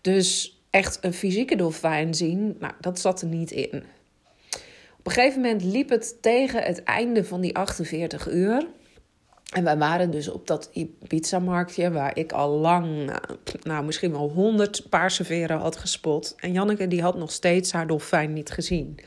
Dus 0.01 0.57
echt 0.69 0.97
een 1.01 1.13
fysieke 1.13 1.55
dolfijn 1.55 2.13
zien, 2.13 2.55
nou, 2.59 2.73
dat 2.79 2.99
zat 2.99 3.21
er 3.21 3.27
niet 3.27 3.51
in. 3.51 3.83
Op 4.99 5.09
een 5.09 5.11
gegeven 5.11 5.41
moment 5.41 5.63
liep 5.63 5.89
het 5.89 6.17
tegen 6.21 6.63
het 6.63 6.83
einde 6.83 7.23
van 7.23 7.41
die 7.41 7.55
48 7.55 8.31
uur. 8.31 8.67
En 9.53 9.63
wij 9.63 9.77
waren 9.77 10.11
dus 10.11 10.27
op 10.27 10.47
dat 10.47 10.69
Ibiza-marktje 10.73 11.91
waar 11.91 12.17
ik 12.17 12.31
al 12.31 12.49
lang, 12.49 13.11
nou 13.63 13.85
misschien 13.85 14.11
wel 14.11 14.29
honderd 14.29 14.89
paarse 14.89 15.23
veren 15.23 15.57
had 15.57 15.75
gespot. 15.75 16.35
En 16.39 16.51
Janneke 16.51 16.87
die 16.87 17.01
had 17.01 17.17
nog 17.17 17.31
steeds 17.31 17.71
haar 17.71 17.87
dolfijn 17.87 18.33
niet 18.33 18.51
gezien. 18.51 18.99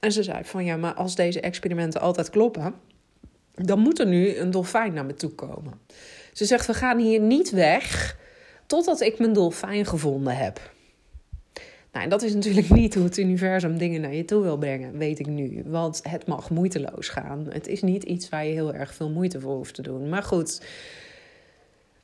En 0.00 0.12
ze 0.12 0.22
zei 0.22 0.44
van 0.44 0.64
ja, 0.64 0.76
maar 0.76 0.94
als 0.94 1.14
deze 1.14 1.40
experimenten 1.40 2.00
altijd 2.00 2.30
kloppen, 2.30 2.74
dan 3.54 3.78
moet 3.78 3.98
er 3.98 4.06
nu 4.06 4.36
een 4.36 4.50
dolfijn 4.50 4.92
naar 4.92 5.04
me 5.04 5.14
toe 5.14 5.30
komen. 5.30 5.80
Ze 6.32 6.44
zegt 6.44 6.66
we 6.66 6.74
gaan 6.74 6.98
hier 6.98 7.20
niet 7.20 7.50
weg 7.50 8.16
totdat 8.66 9.00
ik 9.00 9.18
mijn 9.18 9.32
dolfijn 9.32 9.86
gevonden 9.86 10.36
heb. 10.36 10.60
Nou, 11.92 12.04
en 12.04 12.10
dat 12.10 12.22
is 12.22 12.34
natuurlijk 12.34 12.70
niet 12.80 12.94
hoe 12.94 13.04
het 13.04 13.18
universum 13.18 13.78
dingen 13.78 14.00
naar 14.00 14.14
je 14.14 14.24
toe 14.24 14.42
wil 14.42 14.58
brengen, 14.58 14.98
weet 14.98 15.18
ik 15.18 15.26
nu. 15.26 15.62
Want 15.66 16.00
het 16.08 16.26
mag 16.26 16.50
moeiteloos 16.50 17.08
gaan. 17.08 17.46
Het 17.48 17.66
is 17.66 17.82
niet 17.82 18.02
iets 18.02 18.28
waar 18.28 18.46
je 18.46 18.52
heel 18.52 18.74
erg 18.74 18.94
veel 18.94 19.10
moeite 19.10 19.40
voor 19.40 19.54
hoeft 19.54 19.74
te 19.74 19.82
doen. 19.82 20.08
Maar 20.08 20.22
goed, 20.22 20.60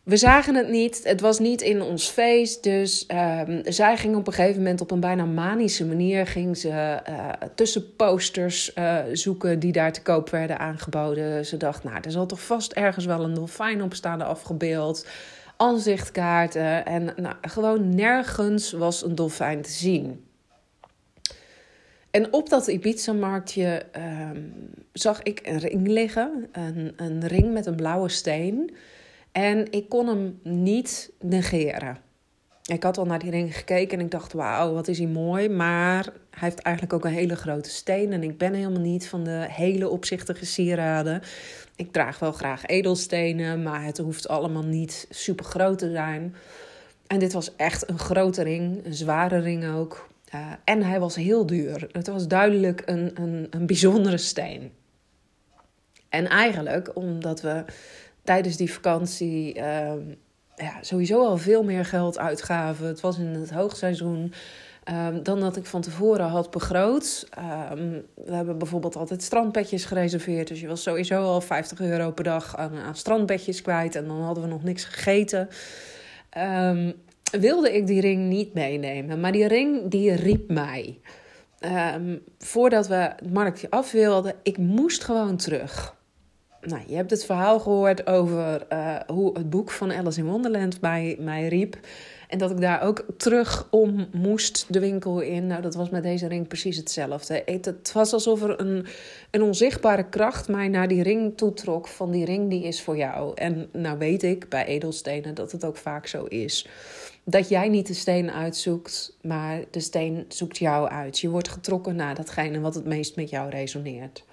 we 0.03 0.16
zagen 0.16 0.55
het 0.55 0.68
niet. 0.68 1.01
Het 1.05 1.20
was 1.20 1.38
niet 1.38 1.61
in 1.61 1.83
ons 1.83 2.09
feest. 2.09 2.62
Dus 2.62 3.07
um, 3.46 3.61
zij 3.64 3.96
ging 3.96 4.16
op 4.16 4.27
een 4.27 4.33
gegeven 4.33 4.62
moment 4.62 4.81
op 4.81 4.90
een 4.90 5.01
bijna 5.01 5.24
manische 5.24 5.87
manier... 5.87 6.27
ging 6.27 6.57
ze 6.57 6.68
uh, 7.09 7.29
tussen 7.55 7.96
posters 7.96 8.72
uh, 8.74 8.98
zoeken 9.12 9.59
die 9.59 9.72
daar 9.72 9.92
te 9.92 10.03
koop 10.03 10.31
werden 10.31 10.59
aangeboden. 10.59 11.46
Ze 11.46 11.57
dacht, 11.57 11.85
nou, 11.85 11.98
er 12.03 12.11
zal 12.11 12.27
toch 12.27 12.42
vast 12.42 12.72
ergens 12.72 13.05
wel 13.05 13.24
een 13.24 13.35
dolfijn 13.35 13.83
op 13.83 13.94
staan 13.94 14.22
afgebeeld 14.22 15.07
aanzichtkaarten. 15.59 16.87
En 16.87 17.12
nou, 17.16 17.35
gewoon 17.40 17.94
nergens 17.94 18.73
was 18.73 19.05
een 19.05 19.14
dolfijn 19.14 19.62
te 19.62 19.71
zien. 19.71 20.27
En 22.11 22.33
op 22.33 22.49
dat 22.49 22.66
Ibiza-marktje 22.66 23.87
uh, 23.97 24.31
zag 24.92 25.23
ik 25.23 25.40
een 25.47 25.59
ring 25.59 25.87
liggen. 25.87 26.49
Een, 26.53 26.92
een 26.97 27.27
ring 27.27 27.53
met 27.53 27.66
een 27.66 27.77
blauwe 27.77 28.09
steen. 28.09 28.77
En 29.33 29.73
ik 29.73 29.88
kon 29.88 30.07
hem 30.07 30.38
niet 30.42 31.12
negeren. 31.21 32.08
Ik 32.68 32.83
had 32.83 32.98
al 32.98 33.04
naar 33.04 33.18
die 33.18 33.31
ring 33.31 33.57
gekeken 33.57 33.98
en 33.98 34.04
ik 34.04 34.11
dacht, 34.11 34.33
wauw, 34.33 34.72
wat 34.72 34.88
is 34.88 34.98
hij 34.98 35.07
mooi. 35.07 35.48
Maar 35.48 36.04
hij 36.04 36.48
heeft 36.48 36.59
eigenlijk 36.59 36.94
ook 36.94 37.04
een 37.04 37.18
hele 37.18 37.37
grote 37.37 37.70
steen. 37.70 38.12
En 38.12 38.22
ik 38.22 38.38
ben 38.38 38.54
helemaal 38.54 38.81
niet 38.81 39.09
van 39.09 39.24
de 39.24 39.46
hele 39.48 39.88
opzichtige 39.88 40.46
sieraden. 40.46 41.22
Ik 41.76 41.92
draag 41.92 42.18
wel 42.18 42.33
graag 42.33 42.66
edelstenen, 42.66 43.62
maar 43.62 43.85
het 43.85 43.98
hoeft 43.98 44.28
allemaal 44.28 44.64
niet 44.64 45.07
super 45.11 45.44
groot 45.44 45.78
te 45.78 45.90
zijn. 45.90 46.35
En 47.07 47.18
dit 47.18 47.33
was 47.33 47.57
echt 47.57 47.88
een 47.88 47.98
grote 47.98 48.42
ring, 48.42 48.85
een 48.85 48.94
zware 48.94 49.38
ring 49.38 49.68
ook. 49.68 50.09
Uh, 50.35 50.52
en 50.64 50.83
hij 50.83 51.00
was 51.00 51.14
heel 51.14 51.46
duur. 51.46 51.88
Het 51.92 52.07
was 52.07 52.28
duidelijk 52.28 52.83
een, 52.87 53.11
een, 53.14 53.46
een 53.50 53.66
bijzondere 53.66 54.18
steen. 54.18 54.72
En 56.09 56.28
eigenlijk 56.28 56.96
omdat 56.96 57.40
we 57.40 57.64
tijdens 58.22 58.57
die 58.57 58.72
vakantie 58.72 59.57
uh, 59.59 59.92
ja, 60.59 60.73
sowieso 60.81 61.25
al 61.27 61.37
veel 61.37 61.62
meer 61.62 61.85
geld 61.85 62.18
uitgaven. 62.18 62.87
Het 62.87 63.01
was 63.01 63.18
in 63.18 63.27
het 63.27 63.51
hoogseizoen. 63.51 64.33
um, 64.90 65.23
dan 65.23 65.40
dat 65.40 65.57
ik 65.57 65.66
van 65.66 65.81
tevoren 65.81 66.27
had 66.27 66.51
begroot. 66.51 67.29
Um, 67.73 68.03
we 68.14 68.35
hebben 68.35 68.59
bijvoorbeeld 68.59 68.97
altijd 68.97 69.23
strandbedjes 69.23 69.85
gereserveerd. 69.85 70.49
Dus 70.49 70.61
je 70.61 70.66
was 70.66 70.83
sowieso 70.83 71.23
al 71.23 71.40
50 71.40 71.81
euro 71.81 72.11
per 72.11 72.25
dag 72.25 72.57
aan, 72.57 72.97
strandbedjes 72.97 73.62
kwijt. 73.62 73.94
En 73.94 74.07
dan 74.07 74.23
hadden 74.23 74.42
we 74.42 74.49
nog 74.49 74.62
niks 74.62 74.85
gegeten. 74.85 75.49
Um, 76.38 76.94
wilde 77.31 77.77
ik 77.77 77.87
die 77.87 78.01
ring 78.01 78.29
niet 78.29 78.55
meenemen. 78.55 79.21
Maar 79.21 79.33
die 79.33 79.47
ring 79.47 79.90
die 79.90 80.14
riep 80.14 80.51
mij. 80.51 80.99
voordat 82.38 82.87
we 82.87 82.94
het 82.94 83.33
marktje 83.33 83.71
af 83.71 83.92
wilden, 83.92 84.35
ik 84.42 84.59
moest 84.59 85.05
gewoon 85.05 85.37
terug. 85.37 85.97
Nou, 86.61 86.83
je 86.87 86.94
hebt 86.94 87.11
het 87.11 87.25
verhaal 87.25 87.61
gehoord 87.61 88.07
over 88.07 88.66
uh, 88.73 88.97
hoe 89.07 89.38
het 89.38 89.51
boek 89.51 89.71
van 89.71 89.92
Alice 89.92 90.21
in 90.21 90.27
Wonderland 90.27 90.81
mij, 90.81 91.16
mij 91.21 91.49
riep. 91.49 91.79
En 92.29 92.38
dat 92.38 92.51
ik 92.51 92.61
daar 92.61 92.83
ook 92.83 93.05
terug 93.16 93.66
om 93.71 94.09
moest 94.12 94.66
de 94.68 94.81
winkel 94.81 95.21
in. 95.21 95.47
Nou, 95.47 95.62
dat 95.62 95.75
was 95.75 95.90
met 95.90 96.03
deze 96.03 96.29
ring 96.29 96.49
precies 96.49 96.77
hetzelfde. 96.77 97.42
Het 97.44 97.92
was 97.92 98.12
alsof 98.12 98.42
er 98.42 98.61
een, 98.61 98.87
een 99.31 99.42
onzichtbare 99.42 100.09
kracht 100.09 100.49
mij 100.49 100.68
naar 100.68 100.88
die 100.88 101.03
ring 101.03 101.37
toetrok. 101.37 101.88
Van 101.88 102.11
die 102.11 102.25
ring 102.25 102.51
die 102.51 102.62
is 102.62 102.83
voor 102.83 102.97
jou. 102.97 103.33
En 103.35 103.68
nou 103.73 103.99
weet 103.99 104.23
ik 104.23 104.49
bij 104.49 104.66
edelstenen 104.66 105.35
dat 105.35 105.53
het 105.53 105.64
ook 105.64 105.77
vaak 105.77 106.07
zo 106.07 106.25
is. 106.25 106.68
Dat 107.25 107.49
jij 107.49 107.68
niet 107.68 107.87
de 107.87 107.94
steen 107.94 108.31
uitzoekt, 108.31 109.16
maar 109.23 109.64
de 109.71 109.81
steen 109.81 110.25
zoekt 110.29 110.59
jou 110.59 110.88
uit. 110.88 111.18
Je 111.18 111.29
wordt 111.29 111.49
getrokken 111.49 111.97
naar 111.97 112.14
datgene 112.14 112.61
wat 112.61 112.75
het 112.75 112.85
meest 112.85 113.16
met 113.16 113.31
jou 113.31 113.51
resoneert. 113.51 114.25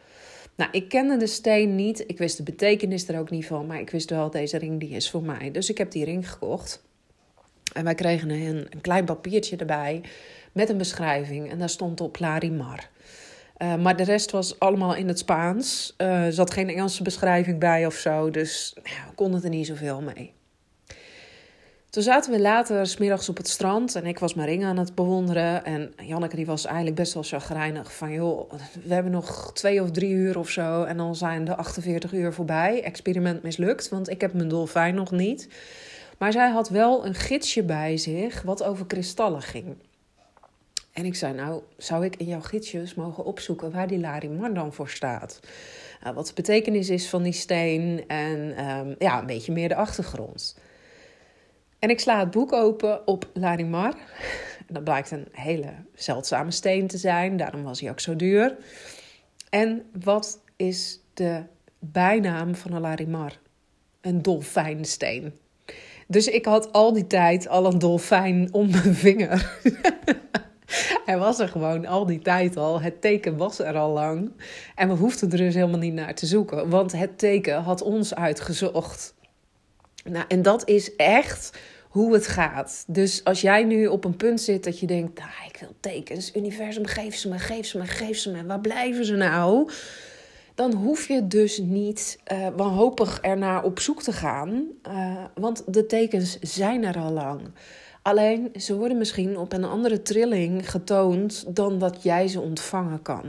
Nou, 0.56 0.70
ik 0.72 0.90
kende 0.90 1.18
de 1.18 1.28
steen 1.28 1.76
niet. 1.76 2.04
Ik 2.08 2.18
wist 2.18 2.38
de 2.38 2.44
betekenis 2.44 3.08
er 3.08 3.20
ook 3.20 3.30
niet 3.30 3.46
van. 3.46 3.66
Maar 3.66 3.80
ik 3.80 3.90
wist 3.90 4.10
wel, 4.10 4.30
deze 4.30 4.58
ring 4.58 4.80
die 4.80 4.90
is 4.90 5.10
voor 5.10 5.24
mij. 5.24 5.52
Dus 5.52 5.70
ik 5.70 5.78
heb 5.78 5.92
die 5.92 6.06
ring 6.06 6.30
gekocht. 6.30 6.84
En 7.74 7.84
wij 7.84 7.96
kregen 7.96 8.30
een, 8.30 8.68
een 8.70 8.82
klein 8.82 9.06
papiertje 9.06 9.56
erbij 9.56 10.02
met 10.52 10.70
een 10.70 10.78
beschrijving. 10.78 11.52
En 11.52 11.60
daar 11.60 11.70
stond 11.70 12.02
op 12.02 12.20
Larimar. 12.20 12.90
Uh, 13.58 13.76
maar 13.76 13.96
de 13.96 14.04
rest 14.04 14.32
was 14.32 14.60
allemaal 14.60 14.96
in 14.96 15.08
het 15.08 15.20
Spaans. 15.20 15.94
Uh, 15.98 16.26
er 16.26 16.34
zat 16.34 16.52
geen 16.52 16.70
Engelse 16.70 17.04
beschrijving 17.04 17.60
bij 17.60 17.86
of 17.86 17.94
zo. 17.94 18.30
Dus 18.30 18.76
ja, 18.84 19.10
we 19.10 19.16
konden 19.16 19.44
er 19.44 19.50
niet 19.50 19.68
zoveel 19.68 20.02
mee. 20.02 20.35
Toen 21.96 22.04
zaten 22.04 22.32
we 22.32 22.40
later 22.40 22.88
smiddags 22.88 23.30
op 23.30 23.38
het 23.38 23.48
strand 23.48 23.96
en 23.96 24.06
ik 24.06 24.20
was 24.20 24.34
mijn 24.34 24.48
ring 24.48 24.66
aan 24.66 24.78
het 24.78 24.96
bewonderen. 24.96 25.66
En 25.66 25.94
Janneke 26.02 26.36
die 26.36 26.46
was 26.46 26.66
eigenlijk 26.66 26.96
best 26.96 27.14
wel 27.14 27.24
chagrijnig 27.24 27.96
van... 27.96 28.12
joh, 28.12 28.52
we 28.84 28.94
hebben 28.94 29.12
nog 29.12 29.54
twee 29.54 29.82
of 29.82 29.92
drie 29.92 30.14
uur 30.14 30.38
of 30.40 30.50
zo 30.50 30.84
en 30.84 30.98
dan 30.98 31.16
zijn 31.16 31.46
de 31.46 31.56
48 31.56 32.14
uur 32.14 32.34
voorbij. 32.34 32.84
Experiment 32.84 33.44
mislukt, 33.44 33.90
want 33.90 34.10
ik 34.10 34.22
heb 34.22 34.34
mijn 34.34 34.48
dolfijn 34.48 34.96
nog 34.96 35.12
niet. 35.12 35.48
Maar 36.18 36.32
zij 36.32 36.50
had 36.50 36.70
wel 36.70 37.06
een 37.06 37.16
gidsje 37.16 37.64
bij 37.64 37.98
zich 37.98 38.42
wat 38.42 38.64
over 38.64 38.86
kristallen 38.86 39.42
ging. 39.42 39.76
En 40.94 41.06
ik 41.06 41.16
zei, 41.16 41.34
nou, 41.34 41.62
zou 41.78 42.06
ik 42.06 42.16
in 42.16 42.26
jouw 42.26 42.42
gidsjes 42.42 42.96
mogen 42.96 43.26
opzoeken 43.26 43.72
waar 43.72 43.88
die 43.88 44.00
Larimar 44.00 44.54
dan 44.54 44.74
voor 44.74 44.90
staat? 44.90 45.40
Nou, 46.04 46.16
wat 46.16 46.28
de 46.28 46.34
betekenis 46.34 46.90
is 46.90 47.10
van 47.10 47.24
die 47.24 47.34
steen 47.34 48.04
en 48.08 48.66
um, 48.70 48.96
ja, 49.00 49.20
een 49.20 49.26
beetje 49.26 49.52
meer 49.52 49.70
de 49.70 49.76
achtergrond. 49.76 50.56
En 51.86 51.92
ik 51.92 52.00
sla 52.00 52.20
het 52.20 52.32
boek 52.32 52.54
open 52.54 53.08
op 53.08 53.30
Larimar. 53.34 53.94
En 54.68 54.74
dat 54.74 54.84
blijkt 54.84 55.12
een 55.12 55.28
hele 55.32 55.74
zeldzame 55.94 56.52
steen 56.52 56.88
te 56.88 56.98
zijn, 56.98 57.38
daarom 57.38 57.64
was 57.64 57.80
hij 57.80 57.90
ook 57.90 58.00
zo 58.00 58.16
duur. 58.16 58.56
En 59.50 59.84
wat 60.04 60.40
is 60.56 61.00
de 61.14 61.44
bijnaam 61.80 62.56
van 62.56 62.72
een 62.72 62.82
Larimar? 62.82 63.40
Een 64.02 64.22
dolfijnsteen. 64.22 65.34
Dus 66.08 66.28
ik 66.28 66.46
had 66.46 66.72
al 66.72 66.94
die 66.94 67.08
tijd 67.08 67.48
al 67.48 67.66
een 67.66 67.80
dolfijn 67.80 68.50
om 68.52 68.70
mijn 68.70 68.96
vinger. 68.96 69.60
Hij 71.06 71.18
was 71.18 71.40
er 71.40 71.48
gewoon 71.48 71.86
al 71.86 72.06
die 72.06 72.20
tijd 72.20 72.58
al. 72.58 72.82
Het 72.82 73.02
teken 73.02 73.38
was 73.38 73.60
er 73.60 73.78
al 73.78 73.92
lang. 73.92 74.32
En 74.76 74.88
we 74.88 74.94
hoefden 74.96 75.32
er 75.32 75.38
dus 75.38 75.54
helemaal 75.54 75.80
niet 75.80 75.94
naar 75.94 76.16
te 76.16 76.26
zoeken. 76.26 76.70
Want 76.70 76.92
het 76.92 77.18
teken 77.18 77.62
had 77.62 77.82
ons 77.82 78.16
uitgezocht. 78.16 79.14
Nou, 80.04 80.26
en 80.28 80.42
dat 80.42 80.68
is 80.68 80.96
echt 80.96 81.52
hoe 81.96 82.14
het 82.14 82.28
gaat. 82.28 82.84
Dus 82.88 83.24
als 83.24 83.42
jij 83.42 83.64
nu 83.64 83.88
op 83.88 84.06
een 84.06 84.16
punt 84.16 84.42
zit 84.42 84.64
dat 84.64 84.80
je 84.80 84.88
denkt: 84.88 85.20
ah, 85.20 85.48
ik 85.48 85.58
wil 85.60 85.76
tekens, 85.80 86.36
universum, 86.36 86.86
geef 86.86 87.16
ze 87.16 87.30
me, 87.30 87.40
geef 87.40 87.66
ze 87.66 87.78
me, 87.78 87.86
geef 87.86 88.18
ze 88.18 88.32
me. 88.32 88.46
Waar 88.46 88.60
blijven 88.60 89.06
ze 89.06 89.16
nou? 89.16 89.70
Dan 90.56 90.74
hoef 90.74 91.08
je 91.08 91.28
dus 91.28 91.58
niet 91.58 92.20
uh, 92.32 92.48
wanhopig 92.56 93.20
ernaar 93.22 93.64
op 93.64 93.80
zoek 93.80 94.04
te 94.04 94.12
gaan, 94.12 94.64
uh, 94.88 95.24
want 95.36 95.64
de 95.74 95.86
tekens 95.86 96.40
zijn 96.40 96.84
er 96.84 96.98
al 96.98 97.12
lang. 97.12 97.42
Alleen 98.02 98.52
ze 98.56 98.76
worden 98.76 98.98
misschien 98.98 99.38
op 99.38 99.54
een 99.54 99.64
andere 99.64 100.02
trilling 100.02 100.72
getoond 100.72 101.56
dan 101.56 101.80
dat 101.80 102.04
jij 102.04 102.28
ze 102.28 102.42
ontvangen 102.42 103.02
kan. 103.02 103.24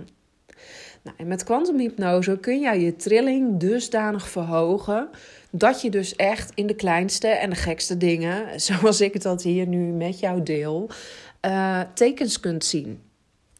Nou, 1.02 1.16
en 1.16 1.26
met 1.26 1.44
kwantumhypnose 1.44 2.38
kun 2.38 2.60
jij 2.60 2.80
je 2.80 2.96
trilling 2.96 3.60
dusdanig 3.60 4.28
verhogen 4.28 5.08
dat 5.58 5.82
je 5.82 5.90
dus 5.90 6.16
echt 6.16 6.52
in 6.54 6.66
de 6.66 6.74
kleinste 6.74 7.28
en 7.28 7.50
de 7.50 7.56
gekste 7.56 7.96
dingen, 7.96 8.60
zoals 8.60 9.00
ik 9.00 9.12
het 9.12 9.22
dat 9.22 9.42
hier 9.42 9.66
nu 9.66 9.92
met 9.92 10.18
jou 10.18 10.42
deel, 10.42 10.90
uh, 11.46 11.80
tekens 11.94 12.40
kunt 12.40 12.64
zien. 12.64 13.00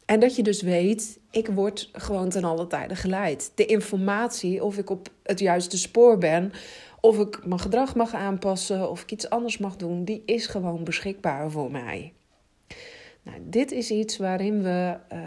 En 0.05 0.19
dat 0.19 0.35
je 0.35 0.43
dus 0.43 0.61
weet, 0.61 1.19
ik 1.31 1.47
word 1.47 1.89
gewoon 1.93 2.29
ten 2.29 2.43
alle 2.43 2.67
tijde 2.67 2.95
geleid. 2.95 3.51
De 3.55 3.65
informatie, 3.65 4.63
of 4.63 4.77
ik 4.77 4.89
op 4.89 5.09
het 5.23 5.39
juiste 5.39 5.77
spoor 5.77 6.17
ben, 6.17 6.51
of 7.01 7.19
ik 7.19 7.45
mijn 7.45 7.59
gedrag 7.59 7.95
mag 7.95 8.13
aanpassen, 8.13 8.89
of 8.89 9.01
ik 9.01 9.11
iets 9.11 9.29
anders 9.29 9.57
mag 9.57 9.75
doen, 9.75 10.03
die 10.03 10.23
is 10.25 10.47
gewoon 10.47 10.83
beschikbaar 10.83 11.51
voor 11.51 11.71
mij. 11.71 12.13
Nou, 13.27 13.39
dit 13.43 13.71
is 13.71 13.91
iets 13.91 14.17
waarin 14.17 14.63
we, 14.63 14.97
uh, 15.13 15.19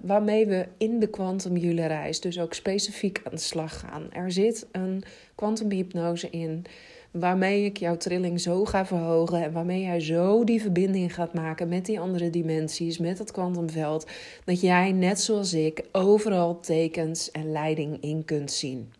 waarmee 0.00 0.46
we 0.46 0.66
in 0.76 0.98
de 0.98 1.06
kwantumjulereis 1.06 2.20
dus 2.20 2.40
ook 2.40 2.54
specifiek 2.54 3.20
aan 3.24 3.34
de 3.34 3.40
slag 3.40 3.80
gaan. 3.80 4.12
Er 4.12 4.32
zit 4.32 4.66
een 4.72 5.02
kwantumhypnose 5.34 6.30
in 6.30 6.64
waarmee 7.10 7.64
ik 7.64 7.76
jouw 7.76 7.96
trilling 7.96 8.40
zo 8.40 8.64
ga 8.64 8.86
verhogen 8.86 9.42
en 9.42 9.52
waarmee 9.52 9.80
jij 9.80 10.00
zo 10.00 10.44
die 10.44 10.60
verbinding 10.60 11.14
gaat 11.14 11.34
maken 11.34 11.68
met 11.68 11.86
die 11.86 12.00
andere 12.00 12.30
dimensies, 12.30 12.98
met 12.98 13.18
het 13.18 13.30
kwantumveld, 13.30 14.06
dat 14.44 14.60
jij 14.60 14.92
net 14.92 15.20
zoals 15.20 15.52
ik 15.52 15.84
overal 15.92 16.60
tekens 16.60 17.30
en 17.30 17.52
leiding 17.52 18.00
in 18.00 18.24
kunt 18.24 18.50
zien. 18.50 18.92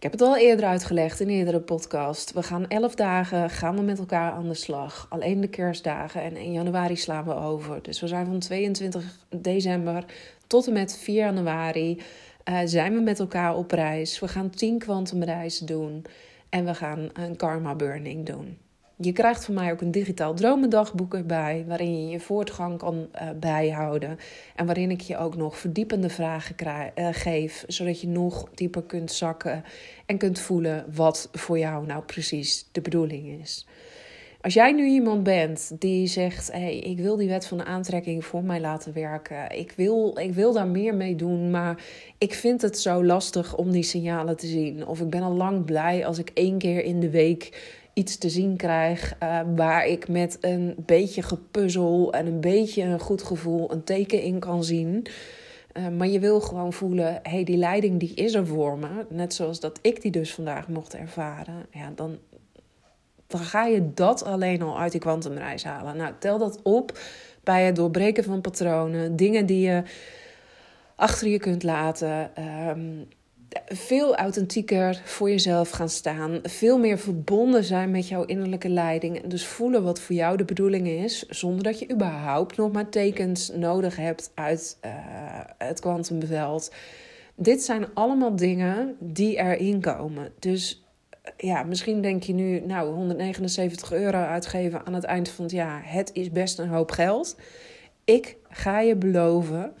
Ik 0.00 0.10
heb 0.10 0.20
het 0.20 0.28
al 0.28 0.36
eerder 0.36 0.66
uitgelegd 0.66 1.20
in 1.20 1.28
een 1.28 1.34
eerdere 1.34 1.60
podcast. 1.60 2.32
We 2.32 2.42
gaan 2.42 2.68
elf 2.68 2.94
dagen 2.94 3.50
gaan 3.50 3.76
we 3.76 3.82
met 3.82 3.98
elkaar 3.98 4.32
aan 4.32 4.48
de 4.48 4.54
slag. 4.54 5.06
Alleen 5.08 5.40
de 5.40 5.48
kerstdagen 5.48 6.22
en 6.22 6.36
in 6.36 6.52
januari 6.52 6.96
slaan 6.96 7.24
we 7.24 7.34
over. 7.34 7.82
Dus 7.82 8.00
we 8.00 8.06
zijn 8.06 8.26
van 8.26 8.38
22 8.38 9.18
december 9.28 10.04
tot 10.46 10.66
en 10.66 10.72
met 10.72 10.98
4 10.98 11.14
januari 11.14 12.02
uh, 12.44 12.58
zijn 12.64 12.94
we 12.94 13.00
met 13.00 13.18
elkaar 13.18 13.56
op 13.56 13.70
reis. 13.70 14.18
We 14.18 14.28
gaan 14.28 14.50
10 14.50 14.78
kwantumreizen 14.78 15.66
doen 15.66 16.04
en 16.48 16.64
we 16.64 16.74
gaan 16.74 17.10
een 17.12 17.36
karma 17.36 17.74
burning 17.74 18.26
doen. 18.26 18.58
Je 19.02 19.12
krijgt 19.12 19.44
van 19.44 19.54
mij 19.54 19.72
ook 19.72 19.80
een 19.80 19.90
digitaal 19.90 20.34
dromendagboek 20.34 21.14
erbij, 21.14 21.64
waarin 21.66 22.02
je 22.02 22.10
je 22.10 22.20
voortgang 22.20 22.78
kan 22.78 23.08
uh, 23.14 23.28
bijhouden. 23.40 24.18
En 24.56 24.66
waarin 24.66 24.90
ik 24.90 25.00
je 25.00 25.16
ook 25.16 25.36
nog 25.36 25.58
verdiepende 25.58 26.08
vragen 26.08 26.54
uh, 26.94 27.08
geef, 27.12 27.64
zodat 27.66 28.00
je 28.00 28.08
nog 28.08 28.48
dieper 28.54 28.82
kunt 28.82 29.12
zakken 29.12 29.64
en 30.06 30.18
kunt 30.18 30.38
voelen 30.38 30.84
wat 30.94 31.28
voor 31.32 31.58
jou 31.58 31.86
nou 31.86 32.02
precies 32.02 32.68
de 32.72 32.80
bedoeling 32.80 33.40
is. 33.40 33.66
Als 34.42 34.54
jij 34.54 34.72
nu 34.72 34.86
iemand 34.86 35.22
bent 35.22 35.72
die 35.78 36.06
zegt: 36.06 36.52
hey, 36.52 36.78
ik 36.78 36.98
wil 36.98 37.16
die 37.16 37.28
wet 37.28 37.46
van 37.46 37.58
de 37.58 37.64
aantrekking 37.64 38.24
voor 38.24 38.42
mij 38.42 38.60
laten 38.60 38.92
werken. 38.92 39.58
Ik 39.58 39.72
wil, 39.76 40.18
ik 40.18 40.34
wil 40.34 40.52
daar 40.52 40.66
meer 40.66 40.94
mee 40.94 41.16
doen, 41.16 41.50
maar 41.50 41.84
ik 42.18 42.34
vind 42.34 42.62
het 42.62 42.78
zo 42.78 43.04
lastig 43.04 43.56
om 43.56 43.70
die 43.70 43.82
signalen 43.82 44.36
te 44.36 44.46
zien. 44.46 44.86
Of 44.86 45.00
ik 45.00 45.10
ben 45.10 45.22
al 45.22 45.32
lang 45.32 45.64
blij 45.64 46.06
als 46.06 46.18
ik 46.18 46.30
één 46.34 46.58
keer 46.58 46.84
in 46.84 47.00
de 47.00 47.10
week 47.10 47.78
iets 47.94 48.18
te 48.18 48.28
zien 48.28 48.56
krijg 48.56 49.16
uh, 49.22 49.40
waar 49.56 49.86
ik 49.86 50.08
met 50.08 50.38
een 50.40 50.74
beetje 50.86 51.22
gepuzzel 51.22 52.12
en 52.12 52.26
een 52.26 52.40
beetje 52.40 52.82
een 52.82 53.00
goed 53.00 53.22
gevoel 53.22 53.72
een 53.72 53.84
teken 53.84 54.22
in 54.22 54.38
kan 54.38 54.64
zien. 54.64 55.06
Uh, 55.72 55.88
maar 55.88 56.06
je 56.06 56.20
wil 56.20 56.40
gewoon 56.40 56.72
voelen, 56.72 57.12
hé, 57.22 57.30
hey, 57.30 57.44
die 57.44 57.56
leiding 57.56 58.00
die 58.00 58.14
is 58.14 58.34
er 58.34 58.46
voor 58.46 58.78
me. 58.78 59.06
Net 59.08 59.34
zoals 59.34 59.60
dat 59.60 59.78
ik 59.82 60.02
die 60.02 60.10
dus 60.10 60.34
vandaag 60.34 60.68
mocht 60.68 60.94
ervaren. 60.94 61.66
Ja, 61.70 61.92
dan, 61.94 62.18
dan 63.26 63.40
ga 63.40 63.64
je 63.64 63.94
dat 63.94 64.24
alleen 64.24 64.62
al 64.62 64.78
uit 64.78 64.92
die 64.92 65.00
kwantumreis 65.00 65.64
halen. 65.64 65.96
Nou, 65.96 66.12
tel 66.18 66.38
dat 66.38 66.60
op 66.62 66.98
bij 67.44 67.64
het 67.64 67.76
doorbreken 67.76 68.24
van 68.24 68.40
patronen. 68.40 69.16
Dingen 69.16 69.46
die 69.46 69.60
je 69.60 69.82
achter 70.96 71.28
je 71.28 71.38
kunt 71.38 71.62
laten. 71.62 72.30
Um, 72.68 73.08
veel 73.66 74.16
authentieker 74.16 75.00
voor 75.04 75.30
jezelf 75.30 75.70
gaan 75.70 75.88
staan. 75.88 76.40
Veel 76.42 76.78
meer 76.78 76.98
verbonden 76.98 77.64
zijn 77.64 77.90
met 77.90 78.08
jouw 78.08 78.24
innerlijke 78.24 78.68
leiding. 78.68 79.22
En 79.22 79.28
dus 79.28 79.46
voelen 79.46 79.82
wat 79.82 80.00
voor 80.00 80.16
jou 80.16 80.36
de 80.36 80.44
bedoeling 80.44 80.88
is. 80.88 81.28
Zonder 81.28 81.62
dat 81.62 81.78
je 81.78 81.90
überhaupt 81.90 82.56
nog 82.56 82.72
maar 82.72 82.88
tekens 82.88 83.50
nodig 83.54 83.96
hebt 83.96 84.30
uit 84.34 84.78
uh, 84.84 84.90
het 85.58 85.80
kwantumveld. 85.80 86.72
Dit 87.34 87.62
zijn 87.62 87.86
allemaal 87.94 88.36
dingen 88.36 88.96
die 88.98 89.36
erin 89.36 89.80
komen. 89.80 90.32
Dus 90.38 90.84
ja, 91.36 91.62
misschien 91.62 92.02
denk 92.02 92.22
je 92.22 92.32
nu, 92.32 92.60
nou, 92.60 92.94
179 92.94 93.92
euro 93.92 94.18
uitgeven 94.18 94.86
aan 94.86 94.94
het 94.94 95.04
eind 95.04 95.28
van 95.28 95.44
het 95.44 95.52
jaar. 95.54 95.82
Het 95.84 96.10
is 96.12 96.30
best 96.30 96.58
een 96.58 96.68
hoop 96.68 96.90
geld. 96.90 97.36
Ik 98.04 98.36
ga 98.48 98.80
je 98.80 98.96
beloven 98.96 99.72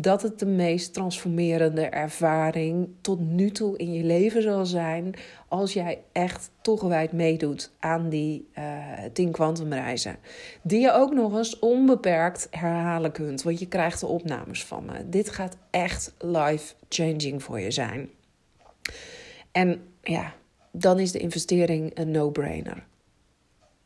dat 0.00 0.22
het 0.22 0.38
de 0.38 0.46
meest 0.46 0.94
transformerende 0.94 1.86
ervaring 1.86 2.88
tot 3.00 3.20
nu 3.20 3.50
toe 3.50 3.76
in 3.76 3.92
je 3.92 4.04
leven 4.04 4.42
zal 4.42 4.66
zijn 4.66 5.14
als 5.48 5.72
jij 5.72 6.02
echt 6.12 6.50
toegewijd 6.60 7.12
meedoet 7.12 7.70
aan 7.78 8.08
die 8.08 8.48
uh, 8.58 8.64
10 9.12 9.30
kwantumreizen. 9.30 10.16
Die 10.62 10.80
je 10.80 10.92
ook 10.92 11.12
nog 11.12 11.36
eens 11.36 11.58
onbeperkt 11.58 12.48
herhalen 12.50 13.12
kunt, 13.12 13.42
want 13.42 13.58
je 13.58 13.68
krijgt 13.68 14.00
de 14.00 14.06
opnames 14.06 14.64
van 14.64 14.84
me. 14.84 15.08
Dit 15.08 15.30
gaat 15.30 15.56
echt 15.70 16.14
life-changing 16.18 17.42
voor 17.42 17.60
je 17.60 17.70
zijn. 17.70 18.10
En 19.52 19.80
ja, 20.02 20.34
dan 20.70 20.98
is 20.98 21.12
de 21.12 21.18
investering 21.18 21.98
een 21.98 22.10
no-brainer. 22.10 22.84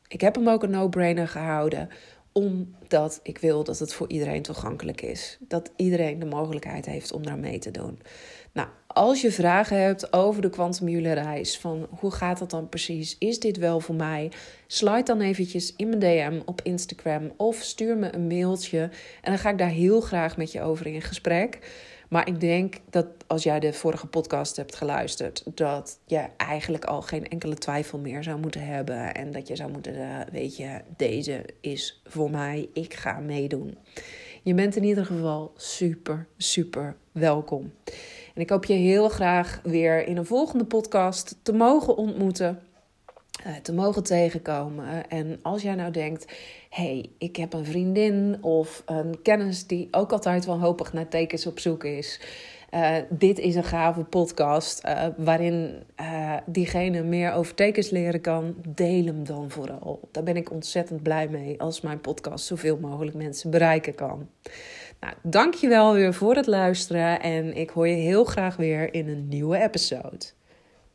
Ik 0.09 0.21
heb 0.21 0.35
hem 0.35 0.49
ook 0.49 0.63
een 0.63 0.71
no-brainer 0.71 1.29
gehouden, 1.29 1.89
omdat 2.33 3.21
ik 3.23 3.39
wil 3.39 3.65
dat 3.65 3.79
het 3.79 3.93
voor 3.93 4.09
iedereen 4.09 4.43
toegankelijk 4.43 5.01
is. 5.01 5.39
Dat 5.41 5.71
iedereen 5.77 6.19
de 6.19 6.27
mogelijkheid 6.27 6.87
heeft 6.87 7.13
om 7.13 7.23
daar 7.23 7.39
mee 7.39 7.59
te 7.59 7.71
doen. 7.71 7.99
Nou, 8.53 8.69
als 8.87 9.21
je 9.21 9.33
vragen 9.33 9.83
hebt 9.83 10.13
over 10.13 10.43
de 10.43 10.51
Quantum 10.51 10.99
reis, 10.99 11.59
van 11.59 11.87
hoe 11.91 12.11
gaat 12.11 12.39
dat 12.39 12.51
dan 12.51 12.69
precies? 12.69 13.17
Is 13.19 13.39
dit 13.39 13.57
wel 13.57 13.81
voor 13.81 13.95
mij? 13.95 14.33
Slide 14.67 15.03
dan 15.03 15.21
eventjes 15.21 15.75
in 15.77 15.89
mijn 15.89 16.01
DM 16.01 16.41
op 16.45 16.61
Instagram 16.63 17.33
of 17.37 17.57
stuur 17.57 17.97
me 17.97 18.15
een 18.15 18.27
mailtje 18.27 18.81
en 19.23 19.31
dan 19.31 19.39
ga 19.39 19.51
ik 19.51 19.59
daar 19.59 19.69
heel 19.69 20.01
graag 20.01 20.37
met 20.37 20.53
je 20.53 20.63
over 20.63 20.87
in 20.87 21.03
gesprek. 21.03 21.59
Maar 22.11 22.29
ik 22.29 22.41
denk 22.41 22.77
dat 22.91 23.07
als 23.27 23.43
jij 23.43 23.61
de 23.61 23.73
vorige 23.73 24.07
podcast 24.07 24.57
hebt 24.57 24.77
geluisterd, 24.77 25.43
dat 25.55 25.99
je 26.07 26.27
eigenlijk 26.37 26.85
al 26.85 27.03
geen 27.03 27.29
enkele 27.29 27.55
twijfel 27.55 27.99
meer 27.99 28.23
zou 28.23 28.41
moeten 28.41 28.67
hebben. 28.67 29.15
En 29.15 29.33
dat 29.33 29.49
je 29.49 29.57
zou 29.57 29.71
moeten, 29.71 29.95
uh, 29.95 30.21
weet 30.33 30.57
je, 30.57 30.81
deze 30.97 31.45
is 31.61 32.03
voor 32.05 32.31
mij, 32.31 32.69
ik 32.73 32.95
ga 32.95 33.21
meedoen. 33.21 33.79
Je 34.43 34.55
bent 34.55 34.77
in 34.77 34.85
ieder 34.85 35.07
geval 35.07 35.53
super, 35.57 36.27
super 36.37 36.97
welkom. 37.13 37.73
En 38.35 38.41
ik 38.41 38.51
hoop 38.51 38.65
je 38.65 38.75
heel 38.75 39.09
graag 39.09 39.61
weer 39.63 40.07
in 40.07 40.17
een 40.17 40.27
volgende 40.27 40.65
podcast 40.65 41.37
te 41.43 41.53
mogen 41.53 41.97
ontmoeten. 41.97 42.63
Eh, 43.45 43.55
te 43.63 43.73
mogen 43.73 44.03
tegenkomen. 44.03 45.09
En 45.09 45.39
als 45.43 45.63
jij 45.63 45.75
nou 45.75 45.91
denkt: 45.91 46.33
hey, 46.71 47.11
ik 47.19 47.37
heb 47.37 47.53
een 47.53 47.65
vriendin 47.65 48.39
of 48.41 48.83
een 48.87 49.23
kennis 49.23 49.67
die 49.67 49.89
ook 49.91 50.13
altijd 50.13 50.45
wanhopig 50.45 50.93
naar 50.93 51.09
tekens 51.09 51.47
op 51.47 51.59
zoek 51.59 51.85
is. 51.85 52.21
Uh, 52.75 52.97
dit 53.09 53.39
is 53.39 53.55
een 53.55 53.65
gave 53.65 54.05
podcast 54.05 54.85
uh, 54.85 55.07
waarin 55.17 55.83
diegene 56.47 57.03
meer 57.03 57.33
over 57.33 57.55
tekens 57.55 57.91
leren 57.91 58.21
kan. 58.21 58.55
Deel 58.69 59.05
hem 59.05 59.25
dan 59.25 59.51
vooral. 59.51 60.09
Daar 60.11 60.23
ben 60.23 60.37
ik 60.37 60.51
ontzettend 60.51 61.03
blij 61.03 61.29
mee 61.29 61.61
als 61.61 61.81
mijn 61.81 62.01
podcast 62.01 62.47
zoveel 62.47 62.79
mogelijk 62.79 63.17
mensen 63.17 63.51
bereiken 63.51 63.95
kan. 63.95 64.29
Nou, 65.01 65.15
dankjewel 65.23 65.93
weer 65.93 66.15
voor 66.15 66.35
het 66.35 66.47
luisteren 66.47 67.21
en 67.21 67.57
ik 67.57 67.71
hoor 67.71 67.89
je 67.89 67.95
heel 67.95 68.25
graag 68.25 68.57
weer 68.57 68.95
in 68.95 69.09
een 69.09 69.29
nieuwe 69.29 69.63
episode. 69.63 70.27